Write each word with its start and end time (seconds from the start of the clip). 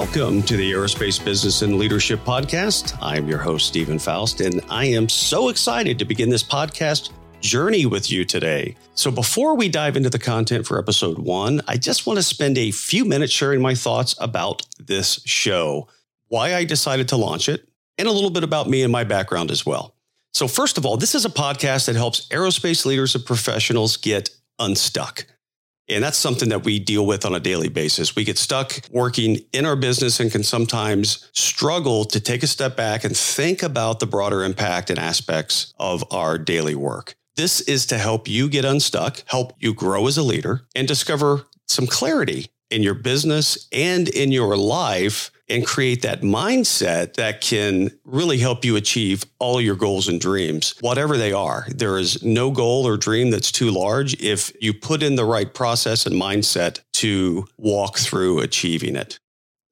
Welcome 0.00 0.42
to 0.44 0.56
the 0.56 0.72
Aerospace 0.72 1.22
Business 1.22 1.60
and 1.60 1.76
Leadership 1.76 2.20
Podcast. 2.20 2.96
I'm 3.02 3.28
your 3.28 3.36
host, 3.36 3.66
Stephen 3.66 3.98
Faust, 3.98 4.40
and 4.40 4.62
I 4.70 4.86
am 4.86 5.10
so 5.10 5.50
excited 5.50 5.98
to 5.98 6.06
begin 6.06 6.30
this 6.30 6.42
podcast 6.42 7.10
journey 7.42 7.84
with 7.84 8.10
you 8.10 8.24
today. 8.24 8.76
So, 8.94 9.10
before 9.10 9.56
we 9.56 9.68
dive 9.68 9.98
into 9.98 10.08
the 10.08 10.18
content 10.18 10.66
for 10.66 10.78
episode 10.78 11.18
one, 11.18 11.60
I 11.68 11.76
just 11.76 12.06
want 12.06 12.18
to 12.18 12.22
spend 12.22 12.56
a 12.56 12.70
few 12.70 13.04
minutes 13.04 13.34
sharing 13.34 13.60
my 13.60 13.74
thoughts 13.74 14.14
about 14.18 14.62
this 14.78 15.20
show, 15.26 15.86
why 16.28 16.54
I 16.54 16.64
decided 16.64 17.06
to 17.08 17.18
launch 17.18 17.50
it, 17.50 17.68
and 17.98 18.08
a 18.08 18.12
little 18.12 18.30
bit 18.30 18.42
about 18.42 18.70
me 18.70 18.82
and 18.82 18.90
my 18.90 19.04
background 19.04 19.50
as 19.50 19.66
well. 19.66 19.94
So, 20.32 20.48
first 20.48 20.78
of 20.78 20.86
all, 20.86 20.96
this 20.96 21.14
is 21.14 21.26
a 21.26 21.30
podcast 21.30 21.84
that 21.86 21.96
helps 21.96 22.26
aerospace 22.28 22.86
leaders 22.86 23.14
and 23.14 23.26
professionals 23.26 23.98
get 23.98 24.30
unstuck. 24.58 25.26
And 25.90 26.04
that's 26.04 26.16
something 26.16 26.50
that 26.50 26.64
we 26.64 26.78
deal 26.78 27.04
with 27.04 27.26
on 27.26 27.34
a 27.34 27.40
daily 27.40 27.68
basis. 27.68 28.14
We 28.14 28.24
get 28.24 28.38
stuck 28.38 28.80
working 28.90 29.38
in 29.52 29.66
our 29.66 29.76
business 29.76 30.20
and 30.20 30.30
can 30.30 30.44
sometimes 30.44 31.28
struggle 31.32 32.04
to 32.06 32.20
take 32.20 32.42
a 32.42 32.46
step 32.46 32.76
back 32.76 33.02
and 33.02 33.16
think 33.16 33.62
about 33.62 33.98
the 33.98 34.06
broader 34.06 34.44
impact 34.44 34.88
and 34.88 34.98
aspects 34.98 35.74
of 35.78 36.04
our 36.12 36.38
daily 36.38 36.76
work. 36.76 37.16
This 37.36 37.60
is 37.62 37.86
to 37.86 37.98
help 37.98 38.28
you 38.28 38.48
get 38.48 38.64
unstuck, 38.64 39.22
help 39.26 39.54
you 39.58 39.74
grow 39.74 40.06
as 40.06 40.16
a 40.16 40.22
leader, 40.22 40.62
and 40.76 40.86
discover 40.86 41.46
some 41.66 41.86
clarity 41.86 42.50
in 42.70 42.82
your 42.82 42.94
business 42.94 43.68
and 43.72 44.08
in 44.08 44.32
your 44.32 44.56
life 44.56 45.30
and 45.48 45.66
create 45.66 46.02
that 46.02 46.22
mindset 46.22 47.14
that 47.14 47.40
can 47.40 47.90
really 48.04 48.38
help 48.38 48.64
you 48.64 48.76
achieve 48.76 49.24
all 49.40 49.60
your 49.60 49.74
goals 49.74 50.08
and 50.08 50.20
dreams, 50.20 50.74
whatever 50.80 51.16
they 51.16 51.32
are. 51.32 51.66
There 51.68 51.98
is 51.98 52.22
no 52.22 52.50
goal 52.50 52.86
or 52.86 52.96
dream 52.96 53.30
that's 53.30 53.50
too 53.50 53.70
large 53.70 54.20
if 54.22 54.52
you 54.62 54.72
put 54.72 55.02
in 55.02 55.16
the 55.16 55.24
right 55.24 55.52
process 55.52 56.06
and 56.06 56.14
mindset 56.14 56.80
to 56.94 57.46
walk 57.58 57.98
through 57.98 58.40
achieving 58.40 58.94
it. 58.94 59.18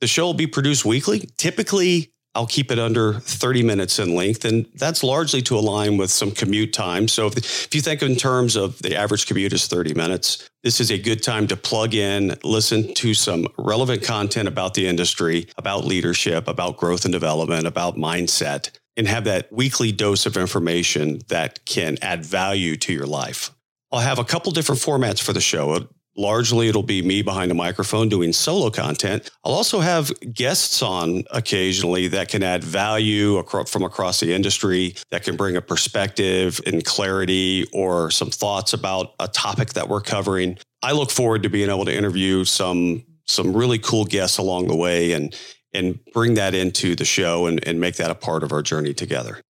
The 0.01 0.07
show 0.07 0.27
will 0.27 0.35
be 0.35 0.47
produced 0.47 0.85
weekly, 0.85 1.29
typically 1.37 2.13
I'll 2.39 2.47
keep 2.47 2.71
it 2.71 2.79
under 2.79 3.15
30 3.15 3.65
minutes 3.65 3.99
in 3.99 4.15
length. 4.15 4.45
And 4.45 4.67
that's 4.77 5.03
largely 5.03 5.43
to 5.43 5.59
align 5.59 5.97
with 5.97 6.09
some 6.09 6.31
commute 6.31 6.73
time. 6.73 7.09
So 7.09 7.27
if, 7.27 7.37
if 7.37 7.75
you 7.75 7.81
think 7.81 8.01
in 8.01 8.15
terms 8.15 8.55
of 8.55 8.81
the 8.81 8.95
average 8.95 9.27
commute 9.27 9.53
is 9.53 9.67
30 9.67 9.95
minutes, 9.95 10.49
this 10.63 10.81
is 10.81 10.93
a 10.93 10.99
good 10.99 11.21
time 11.21 11.49
to 11.49 11.57
plug 11.57 11.95
in, 11.95 12.37
listen 12.45 12.95
to 12.95 13.13
some 13.13 13.49
relevant 13.59 14.05
content 14.05 14.47
about 14.47 14.75
the 14.75 14.87
industry, 14.87 15.49
about 15.59 15.85
leadership, 15.85 16.47
about 16.47 16.77
growth 16.77 17.05
and 17.05 17.13
development, 17.13 17.67
about 17.67 17.97
mindset, 17.97 18.71
and 18.97 19.09
have 19.09 19.25
that 19.25 19.53
weekly 19.53 19.91
dose 19.91 20.25
of 20.25 20.37
information 20.37 21.19
that 21.27 21.65
can 21.65 21.99
add 22.03 22.25
value 22.25 22.77
to 22.77 22.93
your 22.93 23.07
life. 23.07 23.51
I'll 23.91 23.99
have 23.99 24.21
a 24.21 24.25
couple 24.25 24.53
different 24.53 24.81
formats 24.81 25.21
for 25.21 25.33
the 25.33 25.41
show. 25.41 25.89
Largely, 26.19 26.69
it'll 26.69 26.83
be 26.83 27.01
me 27.01 27.23
behind 27.23 27.53
a 27.53 27.55
microphone 27.55 28.09
doing 28.09 28.33
solo 28.33 28.71
content. 28.71 29.31
I'll 29.45 29.53
also 29.55 29.79
have 29.79 30.11
guests 30.35 30.83
on 30.83 31.23
occasionally 31.31 32.09
that 32.09 32.29
can 32.29 32.43
add 32.43 32.65
value 32.65 33.41
from 33.45 33.85
across 33.85 34.19
the 34.19 34.35
industry, 34.35 34.97
that 35.13 35.23
can 35.23 35.37
bring 35.37 35.57
a 35.57 35.63
perspective 35.63 36.61
and 36.67 36.85
clarity 36.85 37.67
or 37.73 38.11
some 38.11 38.31
thoughts 38.31 38.73
about 38.73 39.15
a 39.21 39.29
topic 39.29 39.75
that 39.75 39.89
we're 39.89 40.01
covering. 40.01 40.59
I 40.83 40.91
look 40.91 41.13
forward 41.13 41.45
to 41.45 41.49
being 41.49 41.71
able 41.71 41.85
to 41.85 41.97
interview 41.97 42.45
some 42.45 43.05
some 43.27 43.57
really 43.57 43.79
cool 43.79 44.05
guests 44.05 44.39
along 44.39 44.67
the 44.67 44.77
way 44.77 45.13
and 45.13 45.37
and 45.73 46.01
bring 46.13 46.35
that 46.35 46.53
into 46.53 46.97
the 46.97 47.05
show 47.05 47.47
and, 47.47 47.65
and 47.65 47.79
make 47.79 47.95
that 47.97 48.11
a 48.11 48.17
part 48.17 48.43
of 48.43 48.51
our 48.51 48.63
journey 48.63 48.93
together. 48.93 49.41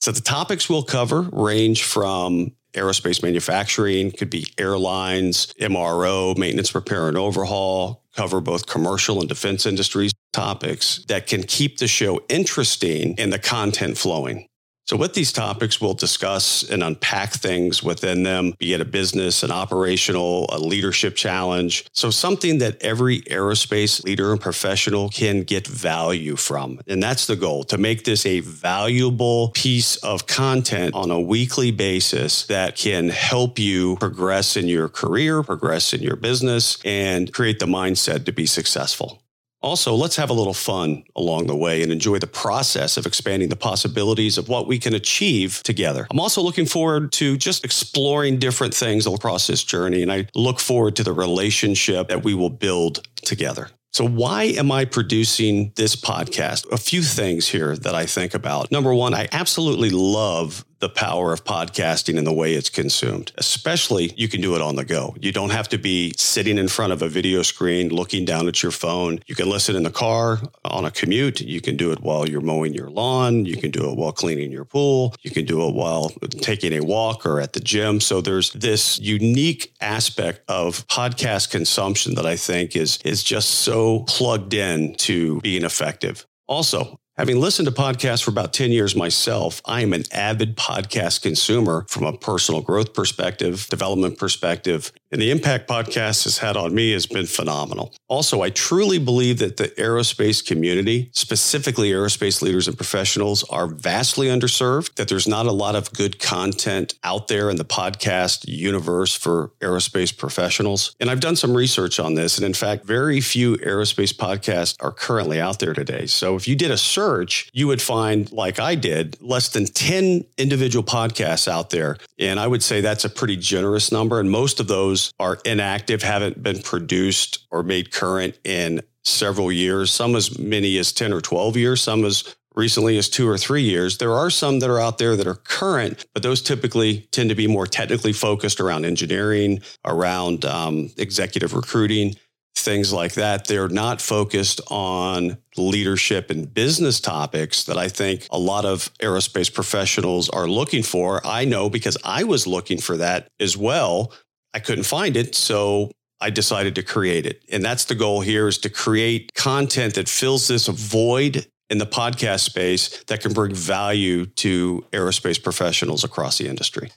So 0.00 0.10
the 0.10 0.22
topics 0.22 0.70
we'll 0.70 0.84
cover 0.84 1.22
range 1.32 1.82
from 1.82 2.52
aerospace 2.74 3.22
manufacturing, 3.22 4.10
could 4.10 4.30
be 4.30 4.46
airlines, 4.58 5.52
MRO, 5.60 6.36
maintenance, 6.36 6.74
repair, 6.74 7.08
and 7.08 7.16
overhaul, 7.16 8.04
cover 8.14 8.40
both 8.40 8.66
commercial 8.66 9.20
and 9.20 9.28
defense 9.28 9.66
industries 9.66 10.12
topics 10.32 11.04
that 11.08 11.26
can 11.26 11.42
keep 11.42 11.78
the 11.78 11.88
show 11.88 12.20
interesting 12.28 13.14
and 13.18 13.32
the 13.32 13.38
content 13.38 13.96
flowing. 13.96 14.47
So, 14.88 14.96
with 14.96 15.12
these 15.12 15.34
topics, 15.34 15.82
we'll 15.82 15.92
discuss 15.92 16.62
and 16.62 16.82
unpack 16.82 17.34
things 17.34 17.82
within 17.82 18.22
them, 18.22 18.54
be 18.56 18.72
it 18.72 18.80
a 18.80 18.86
business, 18.86 19.42
an 19.42 19.50
operational, 19.50 20.46
a 20.48 20.58
leadership 20.58 21.14
challenge. 21.14 21.84
So, 21.92 22.08
something 22.08 22.56
that 22.58 22.82
every 22.82 23.20
aerospace 23.22 24.02
leader 24.02 24.32
and 24.32 24.40
professional 24.40 25.10
can 25.10 25.42
get 25.42 25.66
value 25.66 26.36
from. 26.36 26.80
And 26.86 27.02
that's 27.02 27.26
the 27.26 27.36
goal 27.36 27.64
to 27.64 27.76
make 27.76 28.04
this 28.04 28.24
a 28.24 28.40
valuable 28.40 29.50
piece 29.50 29.96
of 29.96 30.26
content 30.26 30.94
on 30.94 31.10
a 31.10 31.20
weekly 31.20 31.70
basis 31.70 32.46
that 32.46 32.74
can 32.74 33.10
help 33.10 33.58
you 33.58 33.96
progress 33.96 34.56
in 34.56 34.68
your 34.68 34.88
career, 34.88 35.42
progress 35.42 35.92
in 35.92 36.00
your 36.00 36.16
business, 36.16 36.78
and 36.82 37.30
create 37.34 37.58
the 37.58 37.66
mindset 37.66 38.24
to 38.24 38.32
be 38.32 38.46
successful. 38.46 39.20
Also, 39.60 39.94
let's 39.94 40.16
have 40.16 40.30
a 40.30 40.34
little 40.34 40.54
fun 40.54 41.02
along 41.16 41.48
the 41.48 41.56
way 41.56 41.82
and 41.82 41.90
enjoy 41.90 42.18
the 42.18 42.28
process 42.28 42.96
of 42.96 43.06
expanding 43.06 43.48
the 43.48 43.56
possibilities 43.56 44.38
of 44.38 44.48
what 44.48 44.68
we 44.68 44.78
can 44.78 44.94
achieve 44.94 45.62
together. 45.64 46.06
I'm 46.10 46.20
also 46.20 46.40
looking 46.42 46.66
forward 46.66 47.10
to 47.12 47.36
just 47.36 47.64
exploring 47.64 48.38
different 48.38 48.72
things 48.72 49.06
across 49.06 49.48
this 49.48 49.64
journey, 49.64 50.02
and 50.02 50.12
I 50.12 50.26
look 50.34 50.60
forward 50.60 50.94
to 50.96 51.02
the 51.02 51.12
relationship 51.12 52.08
that 52.08 52.22
we 52.22 52.34
will 52.34 52.50
build 52.50 53.06
together. 53.16 53.70
So, 53.90 54.06
why 54.06 54.44
am 54.44 54.70
I 54.70 54.84
producing 54.84 55.72
this 55.74 55.96
podcast? 55.96 56.70
A 56.70 56.76
few 56.76 57.02
things 57.02 57.48
here 57.48 57.76
that 57.76 57.94
I 57.94 58.06
think 58.06 58.34
about. 58.34 58.70
Number 58.70 58.94
one, 58.94 59.12
I 59.12 59.28
absolutely 59.32 59.90
love 59.90 60.64
the 60.80 60.88
power 60.88 61.32
of 61.32 61.44
podcasting 61.44 62.18
and 62.18 62.26
the 62.26 62.32
way 62.32 62.54
it's 62.54 62.70
consumed. 62.70 63.32
Especially, 63.36 64.12
you 64.16 64.28
can 64.28 64.40
do 64.40 64.54
it 64.54 64.62
on 64.62 64.76
the 64.76 64.84
go. 64.84 65.14
You 65.20 65.32
don't 65.32 65.50
have 65.50 65.68
to 65.70 65.78
be 65.78 66.12
sitting 66.16 66.58
in 66.58 66.68
front 66.68 66.92
of 66.92 67.02
a 67.02 67.08
video 67.08 67.42
screen 67.42 67.88
looking 67.88 68.24
down 68.24 68.48
at 68.48 68.62
your 68.62 68.72
phone. 68.72 69.20
You 69.26 69.34
can 69.34 69.48
listen 69.48 69.76
in 69.76 69.82
the 69.82 69.90
car 69.90 70.40
on 70.64 70.84
a 70.84 70.90
commute. 70.90 71.40
You 71.40 71.60
can 71.60 71.76
do 71.76 71.90
it 71.92 72.00
while 72.00 72.28
you're 72.28 72.40
mowing 72.40 72.74
your 72.74 72.90
lawn. 72.90 73.44
You 73.44 73.56
can 73.56 73.70
do 73.70 73.90
it 73.90 73.96
while 73.96 74.12
cleaning 74.12 74.52
your 74.52 74.64
pool. 74.64 75.14
You 75.22 75.30
can 75.30 75.44
do 75.44 75.66
it 75.66 75.74
while 75.74 76.10
taking 76.40 76.72
a 76.72 76.80
walk 76.80 77.26
or 77.26 77.40
at 77.40 77.52
the 77.52 77.60
gym. 77.60 78.00
So 78.00 78.20
there's 78.20 78.52
this 78.52 78.98
unique 78.98 79.72
aspect 79.80 80.42
of 80.48 80.86
podcast 80.88 81.50
consumption 81.50 82.14
that 82.14 82.26
I 82.26 82.36
think 82.36 82.76
is 82.76 82.98
is 83.04 83.22
just 83.22 83.50
so 83.50 84.00
plugged 84.00 84.54
in 84.54 84.94
to 84.96 85.40
being 85.40 85.64
effective. 85.64 86.26
Also, 86.46 86.97
Having 87.18 87.40
listened 87.40 87.66
to 87.66 87.74
podcasts 87.74 88.22
for 88.22 88.30
about 88.30 88.52
10 88.52 88.70
years 88.70 88.94
myself, 88.94 89.60
I 89.64 89.80
am 89.80 89.92
an 89.92 90.04
avid 90.12 90.56
podcast 90.56 91.20
consumer 91.20 91.84
from 91.88 92.04
a 92.04 92.16
personal 92.16 92.60
growth 92.60 92.94
perspective, 92.94 93.66
development 93.68 94.18
perspective, 94.18 94.92
and 95.10 95.20
the 95.20 95.30
impact 95.30 95.68
podcast 95.68 96.24
has 96.24 96.38
had 96.38 96.56
on 96.56 96.74
me 96.74 96.92
has 96.92 97.06
been 97.06 97.26
phenomenal. 97.26 97.94
Also, 98.08 98.42
I 98.42 98.50
truly 98.50 98.98
believe 98.98 99.38
that 99.38 99.56
the 99.56 99.68
aerospace 99.68 100.44
community, 100.44 101.10
specifically 101.12 101.90
aerospace 101.90 102.42
leaders 102.42 102.68
and 102.68 102.76
professionals, 102.76 103.44
are 103.44 103.66
vastly 103.66 104.28
underserved, 104.28 104.94
that 104.96 105.08
there's 105.08 105.28
not 105.28 105.46
a 105.46 105.52
lot 105.52 105.74
of 105.74 105.92
good 105.92 106.18
content 106.18 106.94
out 107.04 107.28
there 107.28 107.50
in 107.50 107.56
the 107.56 107.64
podcast 107.64 108.44
universe 108.46 109.14
for 109.14 109.52
aerospace 109.60 110.16
professionals. 110.16 110.94
And 111.00 111.10
I've 111.10 111.20
done 111.20 111.36
some 111.36 111.56
research 111.56 111.98
on 112.00 112.14
this. 112.14 112.36
And 112.36 112.44
in 112.44 112.54
fact, 112.54 112.84
very 112.84 113.20
few 113.20 113.56
aerospace 113.58 114.14
podcasts 114.14 114.76
are 114.80 114.92
currently 114.92 115.40
out 115.40 115.58
there 115.58 115.74
today. 115.74 116.06
So 116.06 116.36
if 116.36 116.46
you 116.48 116.56
did 116.56 116.70
a 116.70 116.78
search, 116.78 117.50
you 117.52 117.66
would 117.66 117.80
find, 117.82 118.30
like 118.32 118.58
I 118.58 118.74
did, 118.74 119.16
less 119.20 119.48
than 119.48 119.66
10 119.66 120.24
individual 120.36 120.84
podcasts 120.84 121.48
out 121.48 121.70
there. 121.70 121.96
And 122.18 122.38
I 122.38 122.46
would 122.46 122.62
say 122.62 122.80
that's 122.80 123.04
a 123.04 123.10
pretty 123.10 123.36
generous 123.36 123.92
number. 123.92 124.20
And 124.20 124.30
most 124.30 124.60
of 124.60 124.68
those 124.68 124.97
those 124.98 125.12
are 125.20 125.38
inactive, 125.44 126.02
haven't 126.02 126.42
been 126.42 126.60
produced 126.60 127.46
or 127.50 127.62
made 127.62 127.92
current 127.92 128.38
in 128.44 128.82
several 129.04 129.52
years, 129.52 129.90
some 129.90 130.16
as 130.16 130.38
many 130.38 130.76
as 130.78 130.92
10 130.92 131.12
or 131.12 131.20
12 131.20 131.56
years, 131.56 131.80
some 131.80 132.04
as 132.04 132.36
recently 132.54 132.98
as 132.98 133.08
two 133.08 133.28
or 133.28 133.38
three 133.38 133.62
years. 133.62 133.98
There 133.98 134.12
are 134.12 134.30
some 134.30 134.58
that 134.58 134.68
are 134.68 134.80
out 134.80 134.98
there 134.98 135.14
that 135.14 135.26
are 135.28 135.36
current, 135.36 136.04
but 136.12 136.24
those 136.24 136.42
typically 136.42 137.08
tend 137.12 137.30
to 137.30 137.36
be 137.36 137.46
more 137.46 137.66
technically 137.66 138.12
focused 138.12 138.58
around 138.58 138.84
engineering, 138.84 139.60
around 139.84 140.44
um, 140.44 140.90
executive 140.96 141.54
recruiting, 141.54 142.16
things 142.56 142.92
like 142.92 143.14
that. 143.14 143.46
They're 143.46 143.68
not 143.68 144.00
focused 144.00 144.60
on 144.68 145.38
leadership 145.56 146.30
and 146.30 146.52
business 146.52 147.00
topics 147.00 147.64
that 147.64 147.78
I 147.78 147.88
think 147.88 148.26
a 148.30 148.38
lot 148.38 148.64
of 148.64 148.90
aerospace 148.98 149.52
professionals 149.52 150.28
are 150.28 150.48
looking 150.48 150.82
for. 150.82 151.24
I 151.24 151.44
know 151.44 151.70
because 151.70 151.96
I 152.04 152.24
was 152.24 152.48
looking 152.48 152.78
for 152.78 152.96
that 152.96 153.28
as 153.38 153.56
well 153.56 154.12
I 154.54 154.60
couldn't 154.60 154.84
find 154.84 155.16
it. 155.16 155.34
So 155.34 155.90
I 156.20 156.30
decided 156.30 156.74
to 156.76 156.82
create 156.82 157.26
it. 157.26 157.44
And 157.50 157.64
that's 157.64 157.84
the 157.84 157.94
goal 157.94 158.20
here 158.20 158.48
is 158.48 158.58
to 158.58 158.70
create 158.70 159.34
content 159.34 159.94
that 159.94 160.08
fills 160.08 160.48
this 160.48 160.66
void 160.66 161.46
in 161.70 161.78
the 161.78 161.86
podcast 161.86 162.40
space 162.40 163.04
that 163.04 163.20
can 163.20 163.32
bring 163.32 163.54
value 163.54 164.26
to 164.26 164.84
aerospace 164.92 165.42
professionals 165.42 166.02
across 166.02 166.38
the 166.38 166.48
industry. 166.48 166.90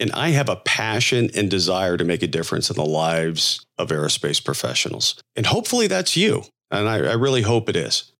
And 0.00 0.10
I 0.12 0.30
have 0.30 0.48
a 0.48 0.56
passion 0.56 1.30
and 1.36 1.50
desire 1.50 1.96
to 1.96 2.04
make 2.04 2.22
a 2.22 2.26
difference 2.26 2.68
in 2.68 2.76
the 2.76 2.84
lives 2.84 3.64
of 3.78 3.88
aerospace 3.90 4.44
professionals. 4.44 5.20
And 5.36 5.46
hopefully 5.46 5.86
that's 5.86 6.16
you. 6.16 6.44
And 6.70 6.88
I, 6.88 6.96
I 6.96 7.12
really 7.12 7.42
hope 7.42 7.68
it 7.68 7.76
is. 7.76 8.10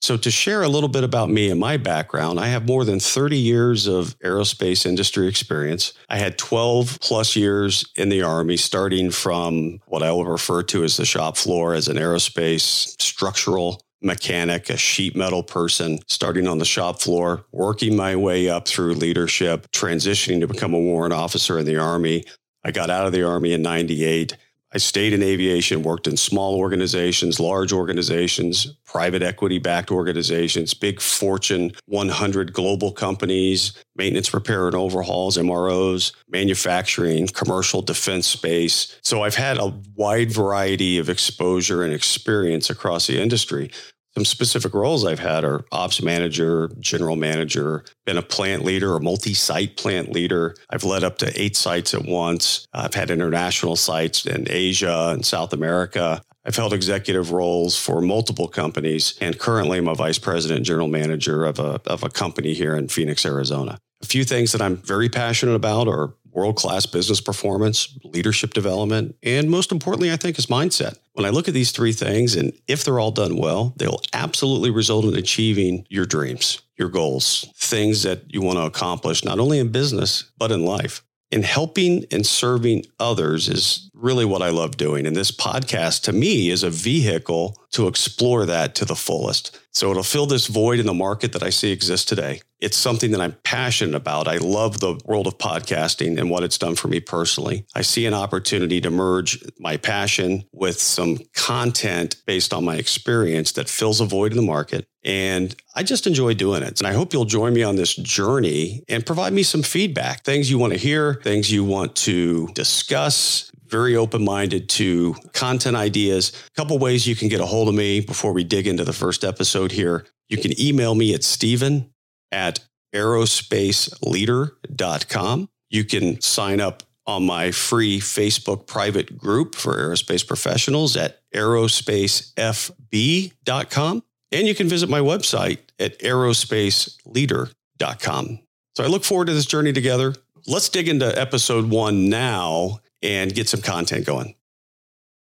So, 0.00 0.16
to 0.16 0.30
share 0.30 0.62
a 0.62 0.68
little 0.68 0.88
bit 0.88 1.02
about 1.02 1.28
me 1.28 1.50
and 1.50 1.58
my 1.58 1.76
background, 1.76 2.38
I 2.38 2.46
have 2.48 2.66
more 2.66 2.84
than 2.84 3.00
30 3.00 3.36
years 3.36 3.86
of 3.88 4.16
aerospace 4.20 4.86
industry 4.86 5.26
experience. 5.26 5.92
I 6.08 6.18
had 6.18 6.38
12 6.38 6.98
plus 7.00 7.34
years 7.34 7.84
in 7.96 8.08
the 8.08 8.22
Army, 8.22 8.56
starting 8.56 9.10
from 9.10 9.80
what 9.86 10.04
I 10.04 10.12
will 10.12 10.24
refer 10.24 10.62
to 10.64 10.84
as 10.84 10.96
the 10.96 11.04
shop 11.04 11.36
floor 11.36 11.74
as 11.74 11.88
an 11.88 11.96
aerospace 11.96 13.00
structural 13.02 13.82
mechanic, 14.00 14.70
a 14.70 14.76
sheet 14.76 15.16
metal 15.16 15.42
person, 15.42 15.98
starting 16.06 16.46
on 16.46 16.58
the 16.58 16.64
shop 16.64 17.02
floor, 17.02 17.44
working 17.50 17.96
my 17.96 18.14
way 18.14 18.48
up 18.48 18.68
through 18.68 18.94
leadership, 18.94 19.66
transitioning 19.72 20.40
to 20.40 20.46
become 20.46 20.74
a 20.74 20.78
warrant 20.78 21.12
officer 21.12 21.58
in 21.58 21.66
the 21.66 21.76
Army. 21.76 22.24
I 22.64 22.70
got 22.70 22.90
out 22.90 23.06
of 23.06 23.12
the 23.12 23.24
Army 23.24 23.52
in 23.52 23.62
98 23.62 24.36
I 24.74 24.78
stayed 24.78 25.14
in 25.14 25.22
aviation, 25.22 25.82
worked 25.82 26.06
in 26.06 26.18
small 26.18 26.56
organizations, 26.56 27.40
large 27.40 27.72
organizations, 27.72 28.66
private 28.84 29.22
equity 29.22 29.58
backed 29.58 29.90
organizations, 29.90 30.74
big 30.74 31.00
Fortune 31.00 31.72
100 31.86 32.52
global 32.52 32.92
companies, 32.92 33.72
maintenance, 33.96 34.34
repair, 34.34 34.66
and 34.66 34.76
overhauls, 34.76 35.38
MROs, 35.38 36.12
manufacturing, 36.28 37.26
commercial 37.28 37.80
defense 37.80 38.26
space. 38.26 38.98
So 39.02 39.22
I've 39.22 39.36
had 39.36 39.56
a 39.56 39.72
wide 39.96 40.30
variety 40.30 40.98
of 40.98 41.08
exposure 41.08 41.82
and 41.82 41.94
experience 41.94 42.68
across 42.68 43.06
the 43.06 43.18
industry. 43.18 43.70
Some 44.18 44.24
specific 44.24 44.74
roles 44.74 45.04
I've 45.04 45.20
had 45.20 45.44
are 45.44 45.64
ops 45.70 46.02
manager, 46.02 46.72
general 46.80 47.14
manager, 47.14 47.84
been 48.04 48.16
a 48.18 48.22
plant 48.22 48.64
leader 48.64 48.96
a 48.96 49.00
multi 49.00 49.32
site 49.32 49.76
plant 49.76 50.10
leader. 50.10 50.56
I've 50.70 50.82
led 50.82 51.04
up 51.04 51.18
to 51.18 51.40
eight 51.40 51.56
sites 51.56 51.94
at 51.94 52.04
once. 52.04 52.66
I've 52.72 52.94
had 52.94 53.12
international 53.12 53.76
sites 53.76 54.26
in 54.26 54.48
Asia 54.50 55.10
and 55.12 55.24
South 55.24 55.52
America. 55.52 56.20
I've 56.44 56.56
held 56.56 56.72
executive 56.72 57.30
roles 57.30 57.78
for 57.78 58.00
multiple 58.00 58.48
companies, 58.48 59.16
and 59.20 59.38
currently 59.38 59.78
I'm 59.78 59.86
a 59.86 59.94
vice 59.94 60.18
president, 60.18 60.66
general 60.66 60.88
manager 60.88 61.44
of 61.44 61.60
a, 61.60 61.80
of 61.86 62.02
a 62.02 62.08
company 62.08 62.54
here 62.54 62.74
in 62.74 62.88
Phoenix, 62.88 63.24
Arizona. 63.24 63.78
A 64.02 64.06
few 64.06 64.24
things 64.24 64.50
that 64.50 64.60
I'm 64.60 64.78
very 64.78 65.08
passionate 65.08 65.54
about 65.54 65.86
are 65.86 66.12
world 66.38 66.56
class 66.56 66.86
business 66.86 67.20
performance, 67.20 67.98
leadership 68.04 68.54
development, 68.54 69.16
and 69.22 69.50
most 69.50 69.72
importantly, 69.72 70.12
I 70.12 70.16
think, 70.16 70.38
is 70.38 70.46
mindset. 70.46 70.96
When 71.14 71.26
I 71.26 71.30
look 71.30 71.48
at 71.48 71.54
these 71.54 71.72
three 71.72 71.92
things, 71.92 72.36
and 72.36 72.52
if 72.68 72.84
they're 72.84 73.00
all 73.00 73.10
done 73.10 73.36
well, 73.36 73.74
they'll 73.76 74.00
absolutely 74.12 74.70
result 74.70 75.04
in 75.04 75.16
achieving 75.16 75.84
your 75.88 76.06
dreams, 76.06 76.60
your 76.76 76.88
goals, 76.88 77.50
things 77.56 78.04
that 78.04 78.32
you 78.32 78.40
want 78.40 78.58
to 78.58 78.64
accomplish, 78.64 79.24
not 79.24 79.40
only 79.40 79.58
in 79.58 79.72
business, 79.72 80.30
but 80.38 80.52
in 80.52 80.64
life. 80.64 81.02
And 81.30 81.44
helping 81.44 82.06
and 82.10 82.24
serving 82.24 82.84
others 82.98 83.48
is 83.48 83.90
really 83.92 84.24
what 84.24 84.40
I 84.40 84.48
love 84.48 84.78
doing. 84.78 85.06
And 85.06 85.14
this 85.14 85.30
podcast 85.30 86.02
to 86.04 86.12
me 86.12 86.48
is 86.48 86.62
a 86.62 86.70
vehicle 86.70 87.58
to 87.72 87.86
explore 87.88 88.46
that 88.46 88.74
to 88.76 88.86
the 88.86 88.96
fullest. 88.96 89.58
So 89.78 89.92
it'll 89.92 90.02
fill 90.02 90.26
this 90.26 90.48
void 90.48 90.80
in 90.80 90.86
the 90.86 90.92
market 90.92 91.32
that 91.34 91.44
I 91.44 91.50
see 91.50 91.70
exists 91.70 92.04
today. 92.04 92.40
It's 92.58 92.76
something 92.76 93.12
that 93.12 93.20
I'm 93.20 93.36
passionate 93.44 93.94
about. 93.94 94.26
I 94.26 94.38
love 94.38 94.80
the 94.80 95.00
world 95.04 95.28
of 95.28 95.38
podcasting 95.38 96.18
and 96.18 96.28
what 96.28 96.42
it's 96.42 96.58
done 96.58 96.74
for 96.74 96.88
me 96.88 96.98
personally. 96.98 97.64
I 97.76 97.82
see 97.82 98.04
an 98.04 98.12
opportunity 98.12 98.80
to 98.80 98.90
merge 98.90 99.40
my 99.60 99.76
passion 99.76 100.42
with 100.52 100.80
some 100.80 101.18
content 101.32 102.16
based 102.26 102.52
on 102.52 102.64
my 102.64 102.74
experience 102.74 103.52
that 103.52 103.68
fills 103.68 104.00
a 104.00 104.04
void 104.04 104.32
in 104.32 104.36
the 104.36 104.42
market. 104.42 104.84
And 105.04 105.54
I 105.76 105.84
just 105.84 106.08
enjoy 106.08 106.34
doing 106.34 106.64
it. 106.64 106.80
And 106.80 106.88
I 106.88 106.92
hope 106.92 107.12
you'll 107.12 107.24
join 107.24 107.54
me 107.54 107.62
on 107.62 107.76
this 107.76 107.94
journey 107.94 108.82
and 108.88 109.06
provide 109.06 109.32
me 109.32 109.44
some 109.44 109.62
feedback, 109.62 110.24
things 110.24 110.50
you 110.50 110.58
want 110.58 110.72
to 110.72 110.78
hear, 110.78 111.20
things 111.22 111.52
you 111.52 111.62
want 111.62 111.94
to 111.98 112.48
discuss, 112.48 113.52
very 113.70 113.96
open 113.96 114.24
minded 114.24 114.68
to 114.70 115.14
content 115.32 115.76
ideas. 115.76 116.32
A 116.46 116.50
couple 116.56 116.78
ways 116.78 117.06
you 117.06 117.16
can 117.16 117.28
get 117.28 117.40
a 117.40 117.46
hold 117.46 117.68
of 117.68 117.74
me 117.74 118.00
before 118.00 118.32
we 118.32 118.44
dig 118.44 118.66
into 118.66 118.84
the 118.84 118.92
first 118.92 119.24
episode 119.24 119.72
here. 119.72 120.06
You 120.28 120.36
can 120.38 120.58
email 120.60 120.94
me 120.94 121.14
at 121.14 121.24
Stephen 121.24 121.90
at 122.32 122.60
aerospaceleader.com. 122.94 125.48
You 125.70 125.84
can 125.84 126.20
sign 126.20 126.60
up 126.60 126.82
on 127.06 127.24
my 127.24 127.50
free 127.50 127.98
Facebook 128.00 128.66
private 128.66 129.16
group 129.16 129.54
for 129.54 129.76
aerospace 129.76 130.26
professionals 130.26 130.94
at 130.96 131.20
aerospacefb.com. 131.34 134.02
And 134.30 134.46
you 134.46 134.54
can 134.54 134.68
visit 134.68 134.90
my 134.90 135.00
website 135.00 135.60
at 135.78 135.98
aerospaceleader.com. 136.00 138.38
So 138.76 138.84
I 138.84 138.88
look 138.88 139.04
forward 139.04 139.28
to 139.28 139.32
this 139.32 139.46
journey 139.46 139.72
together. 139.72 140.14
Let's 140.46 140.68
dig 140.68 140.86
into 140.88 141.18
episode 141.18 141.70
one 141.70 142.10
now 142.10 142.80
and 143.02 143.34
get 143.34 143.48
some 143.48 143.62
content 143.62 144.06
going. 144.06 144.34